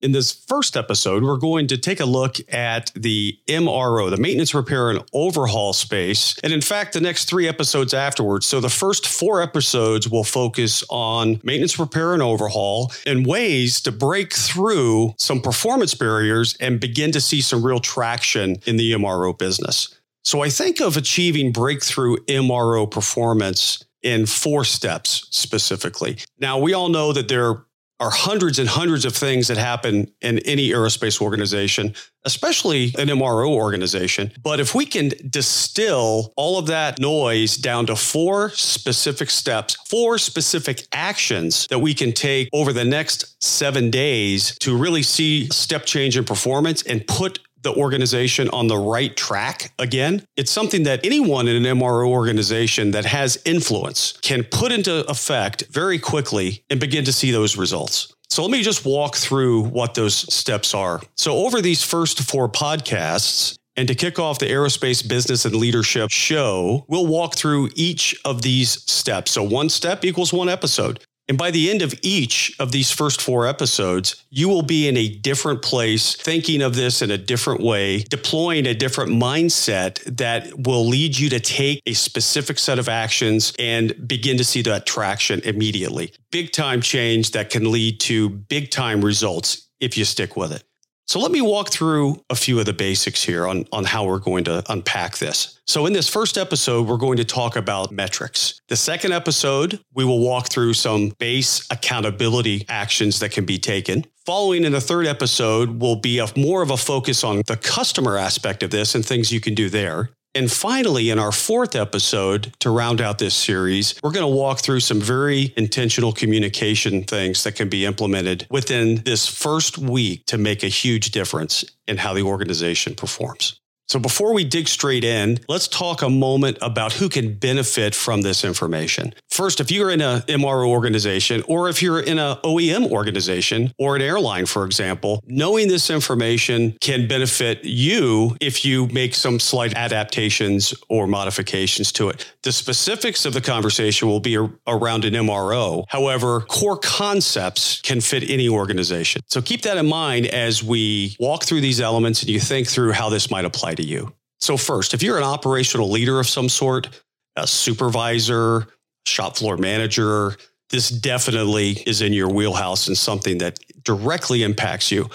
In 0.03 0.13
this 0.13 0.33
first 0.33 0.79
episode, 0.79 1.23
we're 1.23 1.37
going 1.37 1.67
to 1.67 1.77
take 1.77 2.01
a 2.01 2.07
look 2.07 2.37
at 2.51 2.91
the 2.95 3.39
MRO, 3.47 4.09
the 4.09 4.17
maintenance, 4.17 4.55
repair, 4.55 4.89
and 4.89 5.03
overhaul 5.13 5.75
space. 5.75 6.35
And 6.43 6.55
in 6.55 6.63
fact, 6.63 6.95
the 6.95 7.03
next 7.03 7.27
three 7.27 7.47
episodes 7.47 7.93
afterwards. 7.93 8.47
So 8.47 8.61
the 8.61 8.71
first 8.71 9.07
four 9.07 9.43
episodes 9.43 10.09
will 10.09 10.25
focus 10.25 10.83
on 10.89 11.39
maintenance, 11.45 11.79
repair, 11.79 12.15
and 12.15 12.23
overhaul 12.23 12.93
and 13.05 13.27
ways 13.27 13.83
to 13.83 13.93
break 13.93 14.33
through 14.33 15.13
some 15.19 15.43
performance 15.43 15.95
barriers 15.95 16.57
and 16.61 16.81
begin 16.81 17.13
to 17.13 17.21
see 17.21 17.43
some 17.43 17.65
real 17.65 17.81
traction 17.81 18.57
in 18.65 18.79
the 18.79 18.93
MRO 18.93 19.37
business. 19.37 19.95
So 20.25 20.43
I 20.43 20.49
think 20.49 20.81
of 20.81 20.97
achieving 20.97 21.53
breakthrough 21.53 22.17
MRO 22.27 22.91
performance 22.91 23.85
in 24.03 24.27
four 24.27 24.65
steps 24.65 25.27
specifically. 25.31 26.19
Now, 26.39 26.59
we 26.59 26.75
all 26.75 26.89
know 26.89 27.13
that 27.13 27.29
there 27.29 27.65
are 28.01 28.11
hundreds 28.11 28.59
and 28.59 28.69
hundreds 28.69 29.05
of 29.05 29.15
things 29.15 29.47
that 29.49 29.59
happen 29.59 30.11
in 30.23 30.39
any 30.41 30.71
aerospace 30.71 31.21
organization, 31.21 31.95
especially 32.25 32.87
an 32.99 33.09
MRO 33.09 33.51
organization. 33.51 34.33
But 34.43 34.59
if 34.59 34.75
we 34.75 34.87
can 34.87 35.13
distill 35.29 36.33
all 36.37 36.59
of 36.59 36.67
that 36.67 36.99
noise 36.99 37.57
down 37.57 37.87
to 37.87 37.97
four 37.97 38.51
specific 38.51 39.29
steps, 39.29 39.77
four 39.87 40.17
specific 40.17 40.87
actions 40.93 41.67
that 41.69 41.79
we 41.79 41.93
can 41.93 42.13
take 42.13 42.49
over 42.55 42.73
the 42.73 42.87
next 42.87 43.43
seven 43.45 43.91
days 43.91 44.57
to 44.61 44.77
really 44.77 45.03
see 45.03 45.49
step 45.51 45.85
change 45.85 46.17
in 46.17 46.25
performance 46.25 46.83
and 46.83 47.07
put 47.07 47.39
the 47.63 47.75
organization 47.75 48.49
on 48.51 48.67
the 48.67 48.77
right 48.77 49.17
track 49.17 49.73
again. 49.79 50.25
It's 50.37 50.51
something 50.51 50.85
that 50.85 51.05
anyone 51.05 51.49
in 51.49 51.65
an 51.65 51.79
MRO 51.79 52.09
organization 52.09 52.93
that 52.93 53.05
has 53.05 53.41
influence 53.45 54.19
can 54.23 54.45
put 54.45 54.73
into 54.73 55.09
effect 55.11 55.65
very 55.71 55.99
quickly 55.99 56.65
and 56.71 56.81
begin 56.81 57.05
to 57.05 57.13
see 57.13 57.31
those 57.31 57.57
results. 57.57 58.15
So 58.29 58.43
let 58.43 58.51
me 58.53 58.63
just 58.63 58.85
walk 58.85 59.17
through 59.17 59.63
what 59.63 59.95
those 59.95 60.33
steps 60.33 60.73
are. 60.73 61.01
So 61.17 61.39
over 61.39 61.61
these 61.61 61.83
first 61.83 62.21
four 62.21 62.49
podcasts, 62.49 63.57
and 63.77 63.89
to 63.89 63.95
kick 63.95 64.19
off 64.19 64.39
the 64.39 64.47
Aerospace 64.47 65.07
Business 65.07 65.45
and 65.45 65.55
Leadership 65.55 66.11
show, 66.11 66.85
we'll 66.89 67.07
walk 67.07 67.35
through 67.35 67.71
each 67.75 68.15
of 68.25 68.43
these 68.43 68.83
steps. 68.91 69.31
So 69.31 69.43
one 69.43 69.69
step 69.69 70.05
equals 70.05 70.33
one 70.33 70.49
episode. 70.49 71.03
And 71.31 71.39
by 71.39 71.53
the 71.53 71.71
end 71.71 71.81
of 71.81 71.95
each 72.03 72.57
of 72.59 72.73
these 72.73 72.91
first 72.91 73.23
four 73.23 73.47
episodes, 73.47 74.25
you 74.31 74.49
will 74.49 74.63
be 74.63 74.89
in 74.89 74.97
a 74.97 75.09
different 75.09 75.63
place, 75.63 76.17
thinking 76.17 76.61
of 76.61 76.75
this 76.75 77.03
in 77.03 77.13
a 77.13 77.17
different 77.17 77.61
way, 77.61 78.01
deploying 78.01 78.67
a 78.67 78.75
different 78.75 79.13
mindset 79.13 80.03
that 80.17 80.67
will 80.67 80.85
lead 80.85 81.17
you 81.17 81.29
to 81.29 81.39
take 81.39 81.83
a 81.87 81.93
specific 81.93 82.59
set 82.59 82.81
of 82.81 82.89
actions 82.89 83.53
and 83.61 84.09
begin 84.09 84.39
to 84.39 84.45
see 84.45 84.63
that 84.63 84.87
traction 84.87 85.39
immediately. 85.45 86.13
Big 86.33 86.51
time 86.51 86.83
change 86.83 87.31
that 87.31 87.49
can 87.49 87.71
lead 87.71 88.01
to 88.01 88.29
big 88.29 88.73
time 88.73 89.01
results 89.01 89.69
if 89.79 89.97
you 89.97 90.05
stick 90.05 90.37
with 90.37 90.51
it. 90.51 90.65
So 91.11 91.19
let 91.19 91.33
me 91.33 91.41
walk 91.41 91.71
through 91.71 92.25
a 92.31 92.37
few 92.37 92.61
of 92.61 92.67
the 92.67 92.73
basics 92.73 93.21
here 93.21 93.45
on, 93.45 93.65
on 93.73 93.83
how 93.83 94.05
we're 94.05 94.21
going 94.21 94.45
to 94.45 94.63
unpack 94.69 95.19
this. 95.19 95.59
So 95.67 95.87
in 95.87 95.93
this 95.93 96.09
first 96.09 96.39
episode, 96.39 96.87
we're 96.87 96.99
going 96.99 97.17
to 97.17 97.25
talk 97.25 97.57
about 97.57 97.91
metrics. 97.91 98.61
The 98.69 98.77
second 98.77 99.11
episode, 99.11 99.81
we 99.93 100.05
will 100.05 100.21
walk 100.21 100.51
through 100.51 100.75
some 100.75 101.09
base 101.19 101.67
accountability 101.73 102.65
actions 102.69 103.19
that 103.19 103.33
can 103.33 103.45
be 103.45 103.59
taken. 103.59 104.05
Following 104.25 104.63
in 104.63 104.71
the 104.71 104.81
third 104.81 105.09
episode 105.09 105.81
will 105.81 105.97
be 105.97 106.21
a 106.21 106.29
more 106.37 106.63
of 106.63 106.71
a 106.71 106.77
focus 106.77 107.25
on 107.25 107.43
the 107.49 107.57
customer 107.57 108.17
aspect 108.17 108.63
of 108.63 108.71
this 108.71 108.95
and 108.95 109.05
things 109.05 109.33
you 109.33 109.41
can 109.41 109.57
do 109.57 109.69
there. 109.69 110.11
And 110.33 110.51
finally, 110.51 111.11
in 111.11 111.19
our 111.19 111.33
fourth 111.33 111.75
episode 111.75 112.55
to 112.61 112.71
round 112.71 113.01
out 113.01 113.19
this 113.19 113.35
series, 113.35 113.99
we're 114.01 114.13
going 114.13 114.23
to 114.23 114.37
walk 114.37 114.61
through 114.61 114.79
some 114.79 115.01
very 115.01 115.53
intentional 115.57 116.13
communication 116.13 117.03
things 117.03 117.43
that 117.43 117.57
can 117.57 117.69
be 117.69 117.85
implemented 117.85 118.47
within 118.49 119.03
this 119.05 119.27
first 119.27 119.77
week 119.77 120.25
to 120.27 120.39
make 120.39 120.63
a 120.63 120.69
huge 120.69 121.11
difference 121.11 121.65
in 121.89 121.97
how 121.97 122.15
the 122.15 122.23
organization 122.23 122.95
performs. 122.95 123.61
So 123.89 123.99
before 123.99 124.33
we 124.33 124.45
dig 124.45 124.69
straight 124.69 125.03
in, 125.03 125.41
let's 125.49 125.67
talk 125.67 126.01
a 126.01 126.09
moment 126.09 126.59
about 126.63 126.93
who 126.93 127.09
can 127.09 127.35
benefit 127.35 127.93
from 127.93 128.23
this 128.23 128.45
information. 128.45 129.15
First, 129.41 129.59
if 129.59 129.71
you're 129.71 129.89
in 129.89 130.03
a 130.03 130.23
MRO 130.29 130.69
organization 130.69 131.43
or 131.49 131.71
if 131.71 131.81
you're 131.81 132.01
in 132.01 132.19
a 132.19 132.39
OEM 132.45 132.91
organization 132.91 133.73
or 133.79 133.97
an 133.97 134.03
airline, 134.03 134.45
for 134.45 134.67
example, 134.67 135.25
knowing 135.27 135.67
this 135.67 135.89
information 135.89 136.77
can 136.83 137.09
benefit 137.09 137.65
you 137.65 138.37
if 138.39 138.67
you 138.67 138.87
make 138.89 139.15
some 139.15 139.41
slight 139.41 139.73
adaptations 139.73 140.75
or 140.91 141.07
modifications 141.07 141.91
to 141.93 142.11
it. 142.11 142.31
The 142.43 142.53
specifics 142.53 143.25
of 143.25 143.33
the 143.33 143.41
conversation 143.41 144.09
will 144.09 144.21
be 144.21 144.37
around 144.37 145.07
an 145.07 145.15
MRO. 145.15 145.87
However, 145.89 146.43
core 146.43 146.77
concepts 146.77 147.81
can 147.81 148.03
fit 148.03 148.29
any 148.29 148.47
organization. 148.47 149.23
So 149.27 149.41
keep 149.41 149.63
that 149.63 149.79
in 149.79 149.87
mind 149.87 150.27
as 150.27 150.63
we 150.63 151.17
walk 151.19 151.45
through 151.45 151.63
these 151.63 151.81
elements 151.81 152.21
and 152.21 152.29
you 152.29 152.41
think 152.41 152.69
through 152.69 152.93
how 152.93 153.09
this 153.09 153.31
might 153.31 153.47
apply 153.47 153.77
to 153.77 153.83
you. 153.83 154.13
So, 154.39 154.59
first, 154.59 154.93
if 154.93 155.03
you're 155.03 155.17
an 155.17 155.25
operational 155.25 155.91
leader 155.91 156.21
of 156.21 156.29
some 156.29 156.51
sort, 156.51 156.89
a 157.37 157.47
supervisor, 157.47 158.67
shop 159.07 159.37
floor 159.37 159.57
manager, 159.57 160.37
this 160.71 160.89
definitely 160.89 161.73
is 161.87 162.01
in 162.01 162.13
your 162.13 162.29
wheelhouse 162.29 162.87
and 162.87 162.97
something 162.97 163.39
that 163.39 163.59
directly 163.83 164.43
impacts 164.43 164.91
you. 164.93 165.09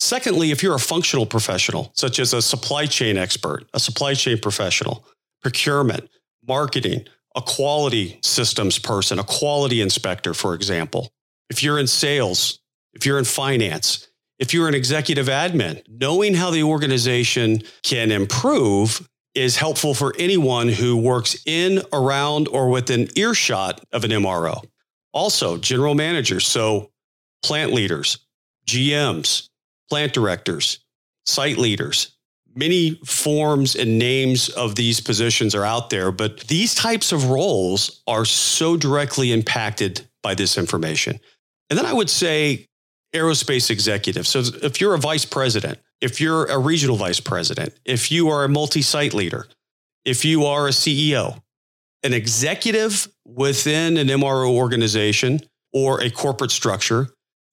Secondly, 0.00 0.50
if 0.50 0.62
you're 0.62 0.76
a 0.76 0.80
functional 0.80 1.26
professional, 1.26 1.90
such 1.94 2.18
as 2.18 2.32
a 2.32 2.40
supply 2.40 2.86
chain 2.86 3.16
expert, 3.16 3.66
a 3.74 3.80
supply 3.80 4.14
chain 4.14 4.38
professional, 4.38 5.04
procurement, 5.42 6.08
marketing, 6.46 7.04
a 7.36 7.42
quality 7.42 8.18
systems 8.22 8.78
person, 8.78 9.18
a 9.18 9.24
quality 9.24 9.80
inspector, 9.80 10.34
for 10.34 10.54
example, 10.54 11.12
if 11.50 11.62
you're 11.62 11.78
in 11.78 11.86
sales, 11.86 12.60
if 12.94 13.04
you're 13.04 13.18
in 13.18 13.24
finance, 13.24 14.08
if 14.38 14.54
you're 14.54 14.68
an 14.68 14.74
executive 14.74 15.26
admin, 15.26 15.82
knowing 15.88 16.34
how 16.34 16.50
the 16.50 16.62
organization 16.62 17.62
can 17.82 18.10
improve 18.10 19.08
is 19.38 19.56
helpful 19.56 19.94
for 19.94 20.14
anyone 20.18 20.68
who 20.68 20.96
works 20.96 21.36
in, 21.46 21.82
around, 21.92 22.48
or 22.48 22.68
within 22.68 23.08
earshot 23.16 23.84
of 23.92 24.04
an 24.04 24.10
MRO. 24.10 24.62
Also, 25.12 25.56
general 25.56 25.94
managers, 25.94 26.46
so 26.46 26.90
plant 27.42 27.72
leaders, 27.72 28.18
GMs, 28.66 29.48
plant 29.88 30.12
directors, 30.12 30.80
site 31.26 31.58
leaders. 31.58 32.16
Many 32.54 32.94
forms 33.04 33.76
and 33.76 33.98
names 33.98 34.48
of 34.50 34.74
these 34.74 35.00
positions 35.00 35.54
are 35.54 35.64
out 35.64 35.90
there, 35.90 36.10
but 36.10 36.40
these 36.48 36.74
types 36.74 37.12
of 37.12 37.30
roles 37.30 38.02
are 38.06 38.24
so 38.24 38.76
directly 38.76 39.32
impacted 39.32 40.08
by 40.22 40.34
this 40.34 40.58
information. 40.58 41.20
And 41.70 41.78
then 41.78 41.86
I 41.86 41.92
would 41.92 42.10
say 42.10 42.67
aerospace 43.14 43.70
executive. 43.70 44.26
So 44.26 44.42
if 44.62 44.80
you're 44.80 44.94
a 44.94 44.98
vice 44.98 45.24
president, 45.24 45.78
if 46.00 46.20
you're 46.20 46.46
a 46.46 46.58
regional 46.58 46.96
vice 46.96 47.20
president, 47.20 47.74
if 47.84 48.10
you 48.10 48.28
are 48.28 48.44
a 48.44 48.48
multi 48.48 48.82
site 48.82 49.14
leader, 49.14 49.46
if 50.04 50.24
you 50.24 50.44
are 50.44 50.68
a 50.68 50.70
CEO, 50.70 51.40
an 52.02 52.12
executive 52.12 53.08
within 53.26 53.96
an 53.96 54.08
MRO 54.08 54.50
organization 54.50 55.40
or 55.72 56.00
a 56.00 56.10
corporate 56.10 56.50
structure, 56.50 57.08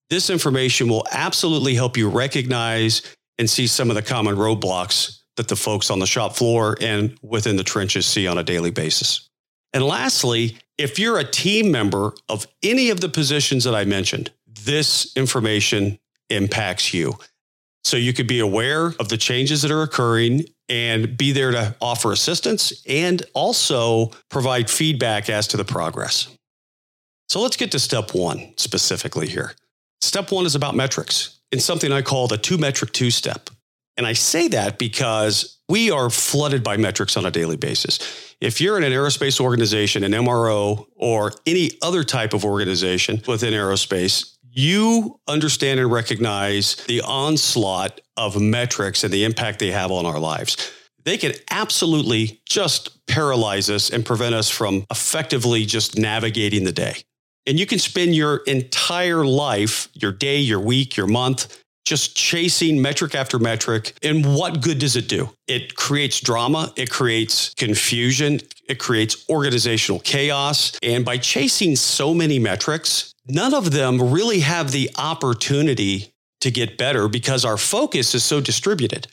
this 0.10 0.30
information 0.30 0.88
will 0.88 1.06
absolutely 1.12 1.74
help 1.74 1.98
you 1.98 2.10
recognize 2.10 3.02
and 3.40 3.50
see 3.50 3.68
some 3.68 3.90
of 3.90 3.96
the 3.96 4.02
common 4.02 4.36
roadblocks 4.36 5.22
that 5.36 5.48
the 5.48 5.56
folks 5.56 5.90
on 5.90 6.00
the 6.00 6.06
shop 6.06 6.36
floor 6.36 6.78
and 6.80 7.18
within 7.22 7.58
the 7.58 7.64
trenches 7.64 8.06
see 8.06 8.28
on 8.28 8.38
a 8.38 8.44
daily 8.44 8.72
basis. 8.72 9.30
And 9.74 9.84
lastly, 9.84 10.58
if 10.78 10.98
you're 11.00 11.20
a 11.20 11.30
team 11.30 11.72
member 11.72 12.14
of 12.30 12.48
any 12.64 12.90
of 12.90 13.02
the 13.02 13.10
positions 13.10 13.66
that 13.66 13.76
I 13.76 13.84
mentioned, 13.84 14.32
this 14.66 15.16
information 15.16 16.00
impacts 16.30 16.94
you. 16.94 17.18
So 17.84 17.98
you 17.98 18.14
could 18.14 18.28
be 18.28 18.40
aware 18.40 18.88
of 19.00 19.10
the 19.10 19.18
changes 19.18 19.62
that 19.62 19.72
are 19.72 19.84
occurring 19.84 20.46
and 20.68 21.16
be 21.16 21.32
there 21.32 21.52
to 21.52 21.76
offer 21.80 22.12
assistance 22.12 22.84
and 22.88 23.22
also 23.34 24.12
provide 24.30 24.70
feedback 24.70 25.30
as 25.30 25.48
to 25.50 25.58
the 25.58 25.66
progress. 25.66 26.28
So 27.30 27.42
let's 27.42 27.58
get 27.58 27.72
to 27.72 27.80
step 27.80 28.14
one 28.14 28.54
specifically 28.58 29.28
here. 29.28 29.54
Step 30.02 30.32
one 30.32 30.46
is 30.46 30.56
about 30.56 30.76
metrics 30.76 31.40
in 31.52 31.60
something 31.60 31.92
I 31.92 32.02
call 32.02 32.28
the 32.28 32.38
two 32.38 32.58
metric 32.58 32.92
two 32.92 33.12
step. 33.12 33.50
And 33.98 34.06
I 34.06 34.14
say 34.14 34.48
that 34.50 34.78
because 34.78 35.60
we 35.70 35.90
are 35.90 36.10
flooded 36.10 36.64
by 36.64 36.78
metrics 36.78 37.16
on 37.16 37.26
a 37.26 37.32
daily 37.32 37.58
basis. 37.58 38.36
If 38.42 38.60
you're 38.60 38.78
in 38.78 38.84
an 38.84 38.92
aerospace 38.92 39.40
organization, 39.40 40.04
an 40.04 40.12
MRO, 40.12 40.86
or 40.96 41.32
any 41.46 41.72
other 41.82 42.04
type 42.04 42.34
of 42.34 42.44
organization 42.44 43.22
within 43.28 43.54
aerospace, 43.54 44.35
you 44.56 45.20
understand 45.28 45.80
and 45.80 45.92
recognize 45.92 46.76
the 46.88 47.02
onslaught 47.02 48.00
of 48.16 48.40
metrics 48.40 49.04
and 49.04 49.14
the 49.14 49.26
impact 49.26 49.60
they 49.60 49.72
have 49.72 49.92
on 49.92 50.06
our 50.06 50.20
lives. 50.20 50.72
They 51.04 51.18
can 51.18 51.34
absolutely 51.52 52.42
just 52.46 53.06
paralyze 53.06 53.70
us 53.70 53.90
and 53.90 54.06
prevent 54.06 54.34
us 54.34 54.50
from 54.50 54.86
effectively 54.90 55.66
just 55.66 55.98
navigating 55.98 56.64
the 56.64 56.72
day. 56.72 56.96
And 57.46 57.60
you 57.60 57.66
can 57.66 57.80
spend 57.80 58.16
your 58.16 58.38
entire 58.48 59.26
life, 59.26 59.90
your 59.94 60.12
day, 60.12 60.40
your 60.40 60.60
week, 60.60 60.98
your 60.98 61.06
month, 61.06 61.62
just 61.86 62.16
chasing 62.16 62.82
metric 62.82 63.14
after 63.14 63.38
metric. 63.38 63.94
And 64.02 64.36
what 64.36 64.62
good 64.62 64.80
does 64.80 64.96
it 64.96 65.08
do? 65.08 65.30
It 65.48 65.76
creates 65.76 66.20
drama, 66.20 66.74
it 66.76 66.90
creates 66.90 67.54
confusion, 67.54 68.40
it 68.68 68.80
creates 68.80 69.30
organizational 69.30 70.00
chaos. 70.00 70.78
And 70.82 71.06
by 71.06 71.20
chasing 71.20 71.76
so 71.76 72.14
many 72.14 72.40
metrics, 72.40 73.15
none 73.28 73.54
of 73.54 73.72
them 73.72 74.12
really 74.12 74.40
have 74.40 74.72
the 74.72 74.90
opportunity 74.98 76.14
to 76.42 76.52
get 76.52 76.78
better 76.78 77.08
because 77.08 77.46
our 77.46 77.58
focus 77.58 78.14
is 78.14 78.24
so 78.24 78.40
distributed. 78.40 79.08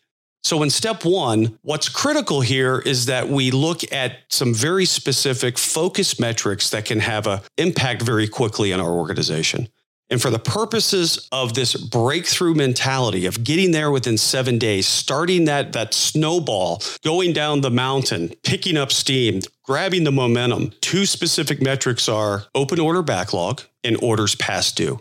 So, 0.44 0.62
in 0.62 0.70
step 0.70 1.04
one, 1.04 1.58
what's 1.62 1.88
critical 1.88 2.40
here 2.40 2.80
is 2.80 3.06
that 3.06 3.28
we 3.28 3.52
look 3.52 3.90
at 3.92 4.18
some 4.28 4.52
very 4.52 4.84
specific 4.84 5.56
focus 5.56 6.18
metrics 6.18 6.70
that 6.70 6.84
can 6.84 6.98
have 6.98 7.28
an 7.28 7.40
impact 7.58 8.02
very 8.02 8.26
quickly 8.26 8.72
in 8.72 8.80
our 8.80 8.90
organization. 8.90 9.68
And 10.12 10.20
for 10.20 10.28
the 10.28 10.38
purposes 10.38 11.26
of 11.32 11.54
this 11.54 11.74
breakthrough 11.74 12.52
mentality 12.52 13.24
of 13.24 13.42
getting 13.42 13.70
there 13.70 13.90
within 13.90 14.18
seven 14.18 14.58
days, 14.58 14.86
starting 14.86 15.46
that, 15.46 15.72
that 15.72 15.94
snowball, 15.94 16.82
going 17.02 17.32
down 17.32 17.62
the 17.62 17.70
mountain, 17.70 18.28
picking 18.42 18.76
up 18.76 18.92
steam, 18.92 19.40
grabbing 19.64 20.04
the 20.04 20.12
momentum, 20.12 20.70
two 20.82 21.06
specific 21.06 21.62
metrics 21.62 22.10
are 22.10 22.44
open 22.54 22.78
order 22.78 23.00
backlog 23.00 23.62
and 23.84 23.96
orders 24.02 24.34
past 24.34 24.76
due. 24.76 25.00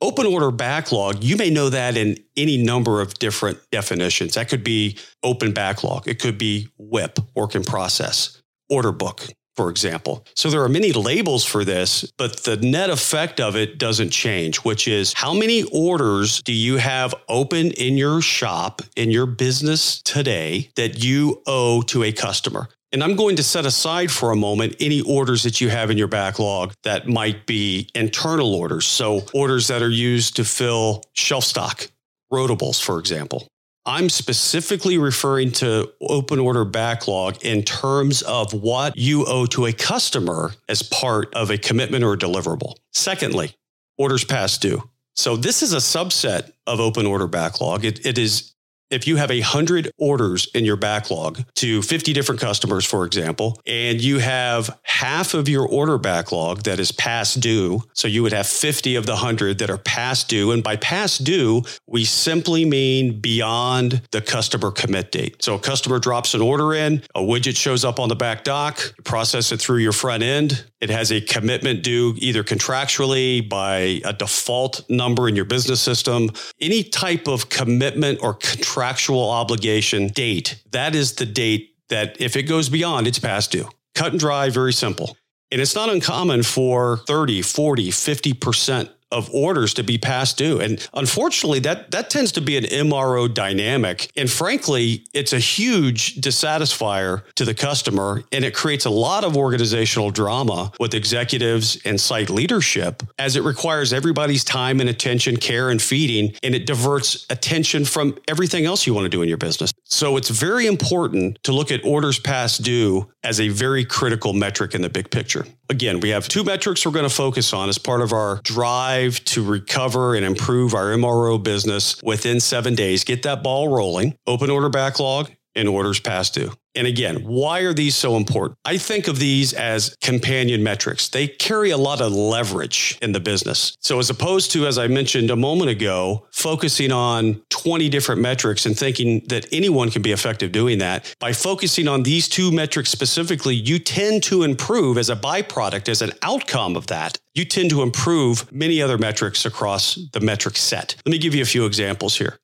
Open 0.00 0.24
order 0.24 0.52
backlog, 0.52 1.24
you 1.24 1.36
may 1.36 1.50
know 1.50 1.68
that 1.68 1.96
in 1.96 2.16
any 2.36 2.56
number 2.56 3.00
of 3.00 3.14
different 3.14 3.58
definitions. 3.72 4.34
That 4.34 4.48
could 4.48 4.62
be 4.62 4.96
open 5.24 5.52
backlog, 5.52 6.06
it 6.06 6.20
could 6.20 6.38
be 6.38 6.68
WIP, 6.78 7.18
work 7.34 7.56
in 7.56 7.64
process, 7.64 8.40
order 8.70 8.92
book, 8.92 9.26
for 9.56 9.70
example. 9.70 10.26
So 10.34 10.50
there 10.50 10.62
are 10.62 10.68
many 10.68 10.92
labels 10.92 11.44
for 11.44 11.64
this, 11.64 12.10
but 12.16 12.44
the 12.44 12.56
net 12.56 12.90
effect 12.90 13.40
of 13.40 13.56
it 13.56 13.78
doesn't 13.78 14.10
change, 14.10 14.58
which 14.58 14.88
is 14.88 15.12
how 15.12 15.32
many 15.32 15.64
orders 15.72 16.42
do 16.42 16.52
you 16.52 16.76
have 16.76 17.14
open 17.28 17.70
in 17.72 17.96
your 17.96 18.20
shop, 18.20 18.82
in 18.96 19.10
your 19.10 19.26
business 19.26 20.02
today 20.02 20.70
that 20.76 21.02
you 21.02 21.42
owe 21.46 21.82
to 21.82 22.02
a 22.02 22.12
customer? 22.12 22.68
And 22.92 23.02
I'm 23.02 23.16
going 23.16 23.34
to 23.36 23.42
set 23.42 23.66
aside 23.66 24.12
for 24.12 24.30
a 24.30 24.36
moment 24.36 24.76
any 24.78 25.00
orders 25.00 25.42
that 25.42 25.60
you 25.60 25.68
have 25.68 25.90
in 25.90 25.98
your 25.98 26.06
backlog 26.06 26.74
that 26.84 27.08
might 27.08 27.44
be 27.44 27.88
internal 27.92 28.54
orders. 28.54 28.86
So 28.86 29.22
orders 29.34 29.66
that 29.66 29.82
are 29.82 29.90
used 29.90 30.36
to 30.36 30.44
fill 30.44 31.02
shelf 31.12 31.42
stock, 31.42 31.88
rotables, 32.32 32.80
for 32.80 33.00
example. 33.00 33.48
I'm 33.86 34.08
specifically 34.08 34.96
referring 34.96 35.52
to 35.52 35.92
open 36.00 36.38
order 36.38 36.64
backlog 36.64 37.44
in 37.44 37.62
terms 37.62 38.22
of 38.22 38.52
what 38.54 38.96
you 38.96 39.26
owe 39.26 39.46
to 39.46 39.66
a 39.66 39.72
customer 39.72 40.52
as 40.68 40.82
part 40.82 41.34
of 41.34 41.50
a 41.50 41.58
commitment 41.58 42.02
or 42.02 42.14
a 42.14 42.18
deliverable. 42.18 42.76
Secondly, 42.92 43.54
orders 43.98 44.24
past 44.24 44.62
due. 44.62 44.82
So 45.16 45.36
this 45.36 45.62
is 45.62 45.72
a 45.72 45.78
subset 45.78 46.52
of 46.66 46.80
open 46.80 47.06
order 47.06 47.26
backlog. 47.26 47.84
It, 47.84 48.04
it 48.06 48.18
is 48.18 48.54
if 48.90 49.06
you 49.06 49.16
have 49.16 49.30
a 49.30 49.40
hundred 49.40 49.90
orders 49.98 50.48
in 50.54 50.64
your 50.64 50.76
backlog 50.76 51.42
to 51.56 51.82
50 51.82 52.12
different 52.12 52.40
customers, 52.40 52.84
for 52.84 53.04
example, 53.04 53.60
and 53.66 54.00
you 54.00 54.18
have 54.18 54.78
half 55.04 55.34
of 55.34 55.50
your 55.50 55.68
order 55.68 55.98
backlog 55.98 56.62
that 56.62 56.80
is 56.80 56.90
past 56.90 57.38
due, 57.38 57.78
so 57.92 58.08
you 58.08 58.22
would 58.22 58.32
have 58.32 58.46
50 58.46 58.96
of 58.96 59.04
the 59.04 59.16
hundred 59.16 59.58
that 59.58 59.68
are 59.68 59.76
past 59.76 60.30
due. 60.30 60.50
And 60.50 60.62
by 60.62 60.76
past 60.76 61.24
due, 61.24 61.62
we 61.86 62.06
simply 62.06 62.64
mean 62.64 63.20
beyond 63.20 64.00
the 64.12 64.22
customer 64.22 64.70
commit 64.70 65.12
date. 65.12 65.42
So 65.42 65.56
a 65.56 65.58
customer 65.58 65.98
drops 65.98 66.32
an 66.32 66.40
order 66.40 66.72
in, 66.72 67.02
a 67.14 67.20
widget 67.20 67.54
shows 67.54 67.84
up 67.84 68.00
on 68.00 68.08
the 68.08 68.16
back 68.16 68.44
dock, 68.44 68.80
process 69.04 69.52
it 69.52 69.60
through 69.60 69.80
your 69.80 69.92
front 69.92 70.22
end. 70.22 70.64
It 70.80 70.88
has 70.88 71.12
a 71.12 71.20
commitment 71.20 71.82
due 71.82 72.14
either 72.16 72.42
contractually 72.42 73.46
by 73.46 74.00
a 74.06 74.14
default 74.14 74.88
number 74.88 75.28
in 75.28 75.36
your 75.36 75.44
business 75.44 75.82
system, 75.82 76.30
any 76.62 76.82
type 76.82 77.28
of 77.28 77.50
commitment 77.50 78.20
or 78.22 78.32
contractual 78.32 79.28
obligation 79.28 80.08
date, 80.08 80.62
that 80.70 80.94
is 80.94 81.16
the 81.16 81.26
date 81.26 81.76
that 81.90 82.18
if 82.22 82.36
it 82.36 82.44
goes 82.44 82.70
beyond, 82.70 83.06
it's 83.06 83.18
past 83.18 83.52
due. 83.52 83.68
Cut 83.94 84.12
and 84.12 84.20
dry, 84.20 84.50
very 84.50 84.72
simple. 84.72 85.16
And 85.50 85.60
it's 85.60 85.74
not 85.74 85.88
uncommon 85.88 86.42
for 86.42 86.98
30, 87.06 87.42
40, 87.42 87.90
50% 87.90 88.90
of 89.14 89.30
orders 89.32 89.72
to 89.74 89.84
be 89.84 89.96
past 89.96 90.36
due. 90.36 90.60
And 90.60 90.86
unfortunately, 90.92 91.60
that, 91.60 91.92
that 91.92 92.10
tends 92.10 92.32
to 92.32 92.40
be 92.40 92.56
an 92.56 92.64
MRO 92.64 93.32
dynamic. 93.32 94.10
And 94.16 94.28
frankly, 94.28 95.06
it's 95.14 95.32
a 95.32 95.38
huge 95.38 96.16
dissatisfier 96.16 97.22
to 97.36 97.44
the 97.44 97.54
customer. 97.54 98.24
And 98.32 98.44
it 98.44 98.54
creates 98.54 98.84
a 98.84 98.90
lot 98.90 99.24
of 99.24 99.36
organizational 99.36 100.10
drama 100.10 100.72
with 100.80 100.94
executives 100.94 101.80
and 101.84 102.00
site 102.00 102.28
leadership 102.28 103.02
as 103.18 103.36
it 103.36 103.44
requires 103.44 103.92
everybody's 103.92 104.44
time 104.44 104.80
and 104.80 104.90
attention, 104.90 105.36
care 105.36 105.70
and 105.70 105.80
feeding. 105.80 106.34
And 106.42 106.54
it 106.54 106.66
diverts 106.66 107.26
attention 107.30 107.84
from 107.84 108.18
everything 108.28 108.66
else 108.66 108.86
you 108.86 108.94
want 108.94 109.04
to 109.04 109.08
do 109.08 109.22
in 109.22 109.28
your 109.28 109.38
business. 109.38 109.72
So 109.84 110.16
it's 110.16 110.30
very 110.30 110.66
important 110.66 111.42
to 111.44 111.52
look 111.52 111.70
at 111.70 111.84
orders 111.84 112.18
past 112.18 112.62
due 112.62 113.08
as 113.22 113.40
a 113.40 113.48
very 113.48 113.84
critical 113.84 114.32
metric 114.32 114.74
in 114.74 114.82
the 114.82 114.88
big 114.88 115.10
picture. 115.10 115.46
Again, 115.70 116.00
we 116.00 116.10
have 116.10 116.28
two 116.28 116.44
metrics 116.44 116.84
we're 116.84 116.92
going 116.92 117.08
to 117.08 117.14
focus 117.14 117.52
on 117.52 117.68
as 117.68 117.78
part 117.78 118.02
of 118.02 118.12
our 118.12 118.40
drive 118.42 119.03
to 119.12 119.44
recover 119.44 120.14
and 120.14 120.24
improve 120.24 120.74
our 120.74 120.86
MRO 120.86 121.42
business 121.42 122.02
within 122.02 122.40
seven 122.40 122.74
days. 122.74 123.04
Get 123.04 123.22
that 123.24 123.42
ball 123.42 123.68
rolling, 123.68 124.16
open 124.26 124.50
order 124.50 124.68
backlog, 124.68 125.30
and 125.54 125.68
orders 125.68 126.00
past 126.00 126.34
due. 126.34 126.52
And 126.74 126.86
again, 126.86 127.22
why 127.24 127.60
are 127.60 127.72
these 127.72 127.94
so 127.94 128.16
important? 128.16 128.58
I 128.64 128.78
think 128.78 129.06
of 129.06 129.18
these 129.18 129.52
as 129.52 129.96
companion 130.00 130.62
metrics. 130.62 131.08
They 131.08 131.28
carry 131.28 131.70
a 131.70 131.76
lot 131.76 132.00
of 132.00 132.12
leverage 132.12 132.98
in 133.00 133.12
the 133.12 133.20
business. 133.20 133.76
So, 133.80 133.98
as 133.98 134.10
opposed 134.10 134.50
to, 134.52 134.66
as 134.66 134.78
I 134.78 134.88
mentioned 134.88 135.30
a 135.30 135.36
moment 135.36 135.70
ago, 135.70 136.26
focusing 136.32 136.90
on 136.90 137.42
20 137.50 137.88
different 137.88 138.20
metrics 138.20 138.66
and 138.66 138.76
thinking 138.76 139.24
that 139.28 139.46
anyone 139.52 139.90
can 139.90 140.02
be 140.02 140.12
effective 140.12 140.52
doing 140.52 140.78
that, 140.78 141.14
by 141.20 141.32
focusing 141.32 141.86
on 141.86 142.02
these 142.02 142.28
two 142.28 142.50
metrics 142.50 142.90
specifically, 142.90 143.54
you 143.54 143.78
tend 143.78 144.22
to 144.24 144.42
improve 144.42 144.98
as 144.98 145.10
a 145.10 145.16
byproduct, 145.16 145.88
as 145.88 146.02
an 146.02 146.12
outcome 146.22 146.76
of 146.76 146.88
that. 146.88 147.18
You 147.34 147.44
tend 147.44 147.70
to 147.70 147.82
improve 147.82 148.50
many 148.52 148.82
other 148.82 148.98
metrics 148.98 149.44
across 149.44 149.98
the 150.12 150.20
metric 150.20 150.56
set. 150.56 150.96
Let 151.04 151.12
me 151.12 151.18
give 151.18 151.34
you 151.34 151.42
a 151.42 151.46
few 151.46 151.66
examples 151.66 152.16
here. 152.16 152.38